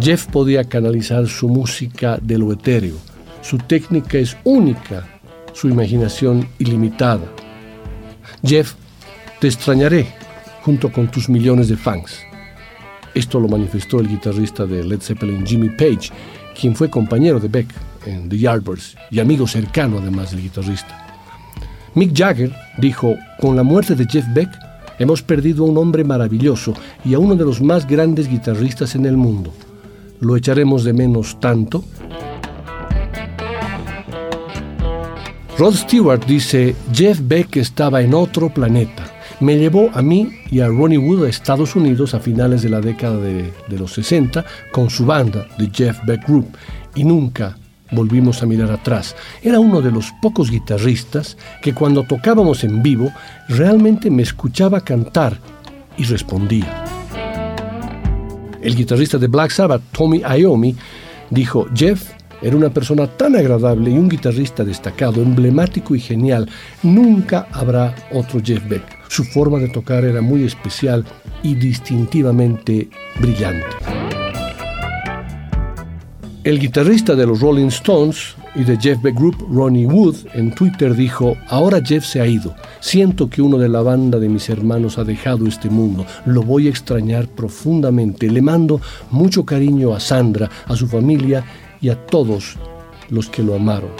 Jeff 0.00 0.26
podía 0.26 0.64
canalizar 0.64 1.26
su 1.26 1.48
música 1.48 2.18
de 2.20 2.38
lo 2.38 2.52
etéreo. 2.52 2.96
Su 3.42 3.58
técnica 3.58 4.18
es 4.18 4.36
única, 4.44 5.06
su 5.52 5.68
imaginación 5.68 6.48
ilimitada. 6.58 7.26
Jeff, 8.42 8.74
te 9.38 9.48
extrañaré 9.48 10.06
junto 10.62 10.90
con 10.90 11.10
tus 11.10 11.28
millones 11.28 11.68
de 11.68 11.76
fans. 11.76 12.20
Esto 13.14 13.38
lo 13.38 13.48
manifestó 13.48 14.00
el 14.00 14.08
guitarrista 14.08 14.64
de 14.64 14.82
Led 14.82 15.02
Zeppelin 15.02 15.46
Jimmy 15.46 15.68
Page, 15.68 16.10
quien 16.58 16.74
fue 16.74 16.88
compañero 16.88 17.38
de 17.38 17.48
Beck 17.48 17.68
en 18.06 18.28
The 18.28 18.38
Yardbirds 18.38 18.96
y 19.10 19.20
amigo 19.20 19.46
cercano 19.46 19.98
además 19.98 20.30
del 20.30 20.42
guitarrista. 20.42 21.06
Mick 21.94 22.16
Jagger 22.16 22.54
dijo, 22.78 23.16
con 23.38 23.56
la 23.56 23.62
muerte 23.62 23.94
de 23.94 24.06
Jeff 24.06 24.24
Beck 24.32 24.48
hemos 24.98 25.22
perdido 25.22 25.64
a 25.64 25.68
un 25.68 25.76
hombre 25.76 26.02
maravilloso 26.02 26.72
y 27.04 27.12
a 27.12 27.18
uno 27.18 27.34
de 27.34 27.44
los 27.44 27.60
más 27.60 27.86
grandes 27.86 28.28
guitarristas 28.28 28.94
en 28.94 29.04
el 29.04 29.18
mundo. 29.18 29.52
¿Lo 30.22 30.36
echaremos 30.36 30.84
de 30.84 30.92
menos 30.92 31.40
tanto? 31.40 31.82
Rod 35.58 35.74
Stewart 35.74 36.24
dice, 36.26 36.76
Jeff 36.92 37.18
Beck 37.24 37.56
estaba 37.56 38.02
en 38.02 38.14
otro 38.14 38.48
planeta. 38.54 39.04
Me 39.40 39.58
llevó 39.58 39.90
a 39.92 40.00
mí 40.00 40.30
y 40.48 40.60
a 40.60 40.68
Ronnie 40.68 40.96
Wood 40.96 41.24
a 41.24 41.28
Estados 41.28 41.74
Unidos 41.74 42.14
a 42.14 42.20
finales 42.20 42.62
de 42.62 42.68
la 42.68 42.80
década 42.80 43.16
de, 43.16 43.52
los 43.70 43.94
60 43.94 44.44
con 44.70 44.90
su 44.90 45.04
banda, 45.04 45.48
The 45.58 45.70
Jeff 45.72 45.98
Beck 46.06 46.24
Group, 46.28 46.56
y 46.94 47.02
nunca 47.02 47.58
volvimos 47.90 48.44
a 48.44 48.46
mirar 48.46 48.70
atrás. 48.70 49.16
Era 49.42 49.58
uno 49.58 49.80
de 49.80 49.90
los 49.90 50.12
pocos 50.22 50.52
guitarristas 50.52 51.36
que 51.60 51.74
cuando 51.74 52.04
tocábamos 52.04 52.62
en 52.62 52.80
vivo 52.80 53.10
realmente 53.48 54.08
me 54.08 54.22
escuchaba 54.22 54.82
cantar 54.82 55.36
y 55.96 56.04
respondía. 56.04 57.01
El 58.62 58.76
guitarrista 58.76 59.18
de 59.18 59.26
Black 59.26 59.50
Sabbath, 59.50 59.82
Tommy 59.92 60.22
Iommi, 60.22 60.76
dijo, 61.30 61.66
Jeff 61.74 62.10
era 62.42 62.56
una 62.56 62.70
persona 62.70 63.06
tan 63.06 63.36
agradable 63.36 63.90
y 63.90 63.94
un 63.94 64.08
guitarrista 64.08 64.64
destacado, 64.64 65.22
emblemático 65.22 65.94
y 65.94 66.00
genial. 66.00 66.48
Nunca 66.82 67.46
habrá 67.52 67.94
otro 68.12 68.40
Jeff 68.42 68.66
Beck. 68.68 68.82
Su 69.08 69.24
forma 69.24 69.58
de 69.58 69.68
tocar 69.68 70.04
era 70.04 70.20
muy 70.20 70.44
especial 70.44 71.04
y 71.42 71.54
distintivamente 71.54 72.88
brillante. 73.20 74.21
El 76.44 76.58
guitarrista 76.58 77.14
de 77.14 77.24
los 77.24 77.38
Rolling 77.38 77.68
Stones 77.68 78.34
y 78.56 78.64
de 78.64 78.76
Jeff 78.76 79.00
Beck 79.00 79.14
Group, 79.14 79.46
Ronnie 79.48 79.86
Wood, 79.86 80.16
en 80.34 80.52
Twitter 80.52 80.92
dijo, 80.92 81.36
ahora 81.46 81.80
Jeff 81.80 82.04
se 82.04 82.20
ha 82.20 82.26
ido. 82.26 82.56
Siento 82.80 83.30
que 83.30 83.40
uno 83.40 83.58
de 83.58 83.68
la 83.68 83.80
banda 83.80 84.18
de 84.18 84.28
mis 84.28 84.48
hermanos 84.48 84.98
ha 84.98 85.04
dejado 85.04 85.46
este 85.46 85.70
mundo. 85.70 86.04
Lo 86.26 86.42
voy 86.42 86.66
a 86.66 86.70
extrañar 86.70 87.28
profundamente. 87.28 88.28
Le 88.28 88.42
mando 88.42 88.80
mucho 89.12 89.46
cariño 89.46 89.94
a 89.94 90.00
Sandra, 90.00 90.50
a 90.66 90.74
su 90.74 90.88
familia 90.88 91.44
y 91.80 91.90
a 91.90 92.06
todos 92.06 92.56
los 93.08 93.28
que 93.28 93.44
lo 93.44 93.54
amaron. 93.54 93.90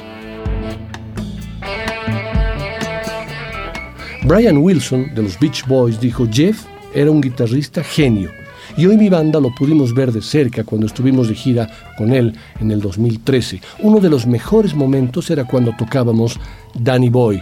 Brian 4.25 4.57
Wilson 4.59 5.15
de 5.15 5.23
los 5.23 5.39
Beach 5.39 5.65
Boys 5.69 6.01
dijo, 6.01 6.27
Jeff 6.29 6.65
era 6.93 7.09
un 7.09 7.21
guitarrista 7.21 7.85
genio 7.85 8.42
y 8.77 8.87
hoy 8.87 8.97
mi 8.97 9.09
banda 9.09 9.41
lo 9.41 9.55
pudimos 9.55 9.95
ver 9.95 10.13
de 10.13 10.23
cerca 10.23 10.65
cuando 10.65 10.87
estuvimos 10.87 11.29
de 11.29 11.35
gira 11.35 11.69
con 11.97 12.13
él 12.13 12.35
en 12.61 12.71
el 12.71 12.81
2013. 12.81 13.61
Uno 13.81 14.01
de 14.01 14.11
los 14.11 14.27
mejores 14.27 14.75
momentos 14.75 15.31
era 15.31 15.45
cuando 15.45 15.75
tocábamos 15.77 16.39
Danny 16.75 17.09
Boy. 17.09 17.41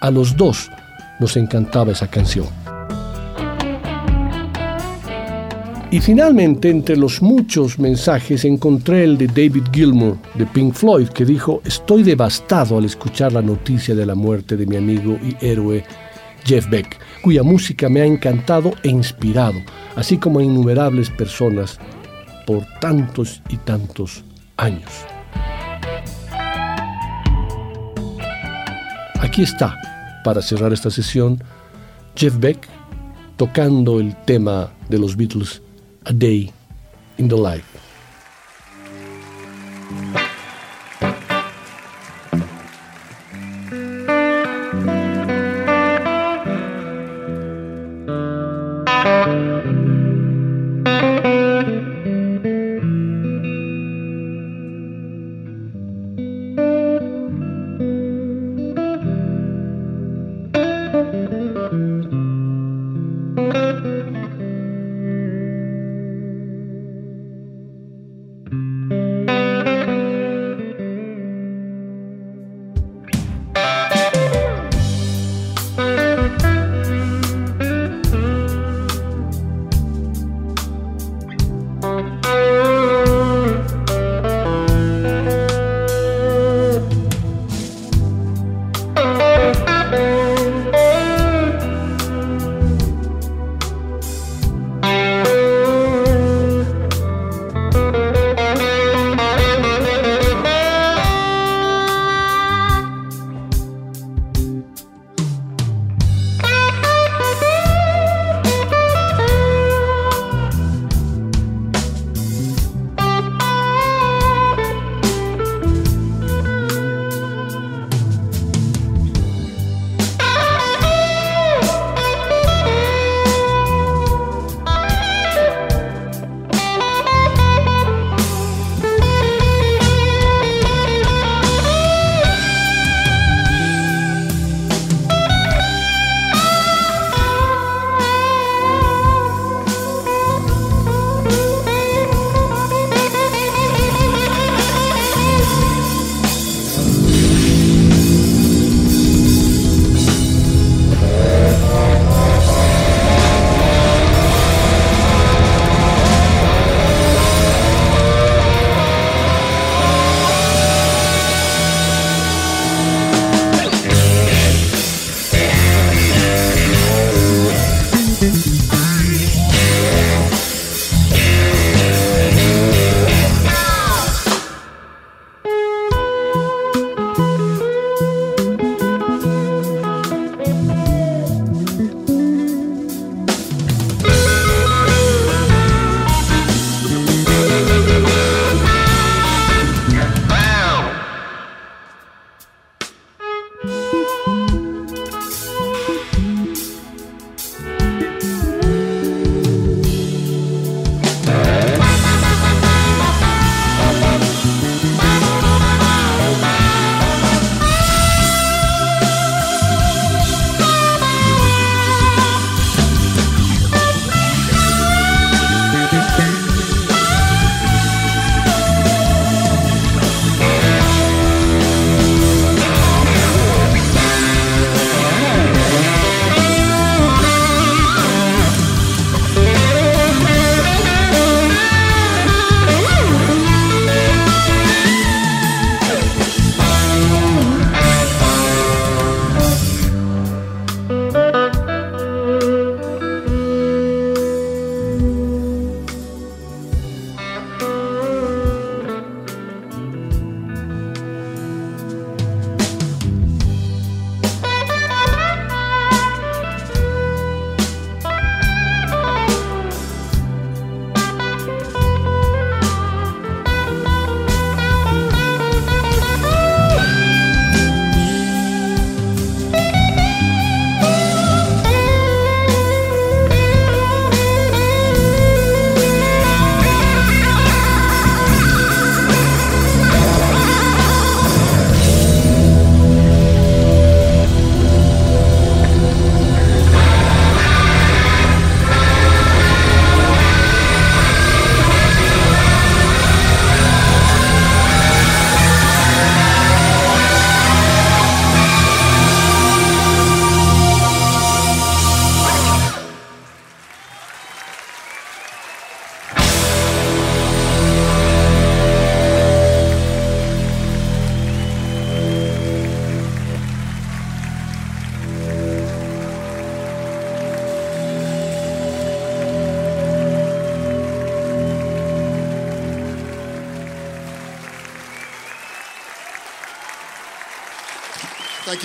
A 0.00 0.10
los 0.10 0.36
dos 0.36 0.70
nos 1.20 1.36
encantaba 1.36 1.92
esa 1.92 2.08
canción. 2.08 2.46
Y 5.90 6.00
finalmente, 6.00 6.68
entre 6.68 6.98
los 6.98 7.22
muchos 7.22 7.78
mensajes, 7.78 8.44
encontré 8.44 9.04
el 9.04 9.16
de 9.16 9.26
David 9.26 9.64
Gilmour 9.72 10.18
de 10.34 10.44
Pink 10.44 10.74
Floyd, 10.74 11.08
que 11.08 11.24
dijo, 11.24 11.62
estoy 11.64 12.02
devastado 12.02 12.76
al 12.76 12.84
escuchar 12.84 13.32
la 13.32 13.40
noticia 13.40 13.94
de 13.94 14.04
la 14.04 14.14
muerte 14.14 14.58
de 14.58 14.66
mi 14.66 14.76
amigo 14.76 15.18
y 15.22 15.34
héroe 15.44 15.84
Jeff 16.44 16.68
Beck, 16.68 16.98
cuya 17.22 17.42
música 17.42 17.88
me 17.88 18.00
ha 18.00 18.04
encantado 18.04 18.72
e 18.82 18.88
inspirado, 18.88 19.58
así 19.96 20.18
como 20.18 20.38
a 20.38 20.42
innumerables 20.42 21.10
personas 21.10 21.78
por 22.46 22.64
tantos 22.80 23.42
y 23.48 23.56
tantos 23.58 24.24
años. 24.56 24.90
Aquí 29.20 29.42
está, 29.42 29.76
para 30.24 30.40
cerrar 30.42 30.72
esta 30.72 30.90
sesión, 30.90 31.42
Jeff 32.16 32.38
Beck 32.38 32.68
tocando 33.36 34.00
el 34.00 34.16
tema 34.24 34.70
de 34.88 34.98
los 34.98 35.16
Beatles, 35.16 35.62
A 36.04 36.12
Day 36.12 36.50
in 37.18 37.28
the 37.28 37.36
Life. 37.36 37.64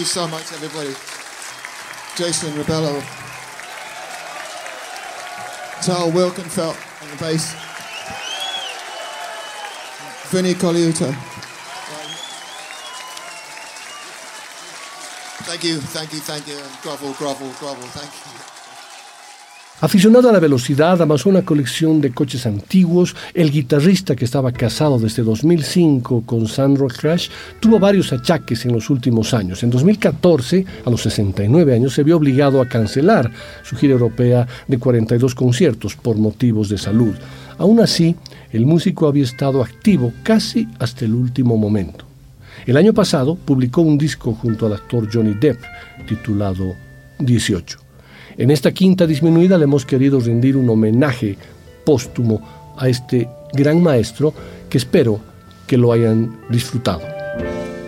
You 0.04 0.08
so 0.08 0.28
much, 0.28 0.52
everybody. 0.52 0.94
Jason 2.18 2.52
Rebello. 2.56 3.00
Tal 5.82 6.12
Wilkenfeld 6.12 6.76
on 7.02 7.10
the 7.10 7.16
bass. 7.24 7.54
Vinny 10.30 10.56
Coliuta. 10.56 11.14
Thank 15.46 15.64
you, 15.64 15.80
thank 15.80 16.12
you, 16.12 16.20
thank 16.20 16.48
you. 16.48 16.60
Grovel, 16.82 17.14
grovel, 17.14 17.50
grovel, 17.60 17.88
thank 17.88 18.12
you. 18.26 18.53
Aficionado 19.84 20.30
a 20.30 20.32
la 20.32 20.40
velocidad, 20.40 21.02
amasó 21.02 21.28
una 21.28 21.42
colección 21.42 22.00
de 22.00 22.12
coches 22.12 22.46
antiguos. 22.46 23.18
El 23.34 23.52
guitarrista 23.52 24.16
que 24.16 24.24
estaba 24.24 24.54
casado 24.54 24.98
desde 24.98 25.24
2005 25.24 26.24
con 26.26 26.48
Sandro 26.48 26.88
Crash 26.88 27.28
tuvo 27.60 27.80
varios 27.80 28.14
achaques 28.14 28.66
en 28.66 28.72
los 28.72 28.90
últimos 28.90 29.34
años. 29.34 29.62
En 29.62 29.70
2014, 29.70 30.66
a 30.86 30.90
los 30.90 31.02
69 31.02 31.76
años, 31.76 31.94
se 31.94 32.04
vio 32.04 32.16
obligado 32.16 32.62
a 32.62 32.66
cancelar 32.70 33.30
su 33.64 33.76
gira 33.76 33.92
europea 33.92 34.48
de 34.70 34.78
42 34.78 35.36
conciertos 35.36 35.98
por 35.98 36.16
motivos 36.16 36.70
de 36.70 36.78
salud. 36.78 37.16
Aún 37.58 37.82
así, 37.82 38.16
el 38.54 38.66
músico 38.66 39.10
había 39.10 39.26
estado 39.26 39.62
activo 39.62 40.14
casi 40.24 40.66
hasta 40.80 41.04
el 41.04 41.14
último 41.14 41.58
momento. 41.58 42.06
El 42.66 42.78
año 42.78 42.94
pasado 42.94 43.36
publicó 43.36 43.82
un 43.82 43.98
disco 43.98 44.34
junto 44.34 44.66
al 44.66 44.76
actor 44.76 45.10
Johnny 45.12 45.34
Depp 45.34 45.60
titulado 46.08 46.74
18. 47.20 47.83
En 48.36 48.50
esta 48.50 48.72
quinta 48.72 49.06
disminuida 49.06 49.60
le 49.60 49.66
hemos 49.66 49.86
querido 49.86 50.20
rendir 50.20 50.58
un 50.58 50.68
homenaje 50.70 51.38
póstumo 51.86 52.42
a 52.78 52.90
este 52.90 53.30
gran 53.54 53.82
maestro 53.82 54.34
que 54.70 54.80
espero 54.80 55.20
que 55.68 55.78
lo 55.78 55.92
hayan 55.92 56.40
disfrutado. 56.50 57.02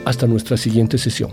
Hasta 0.05 0.27
nuestra 0.27 0.55
siguiente 0.55 0.99
sesión. 0.99 1.31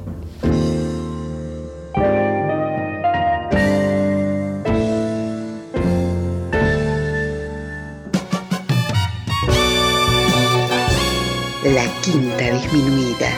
La 11.65 11.87
quinta 12.01 12.51
disminuida. 12.51 13.31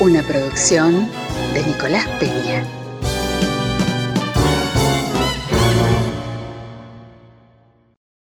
Una 0.00 0.22
producción 0.22 1.08
de 1.54 1.62
Nicolás 1.64 2.06
Peña. 2.20 2.83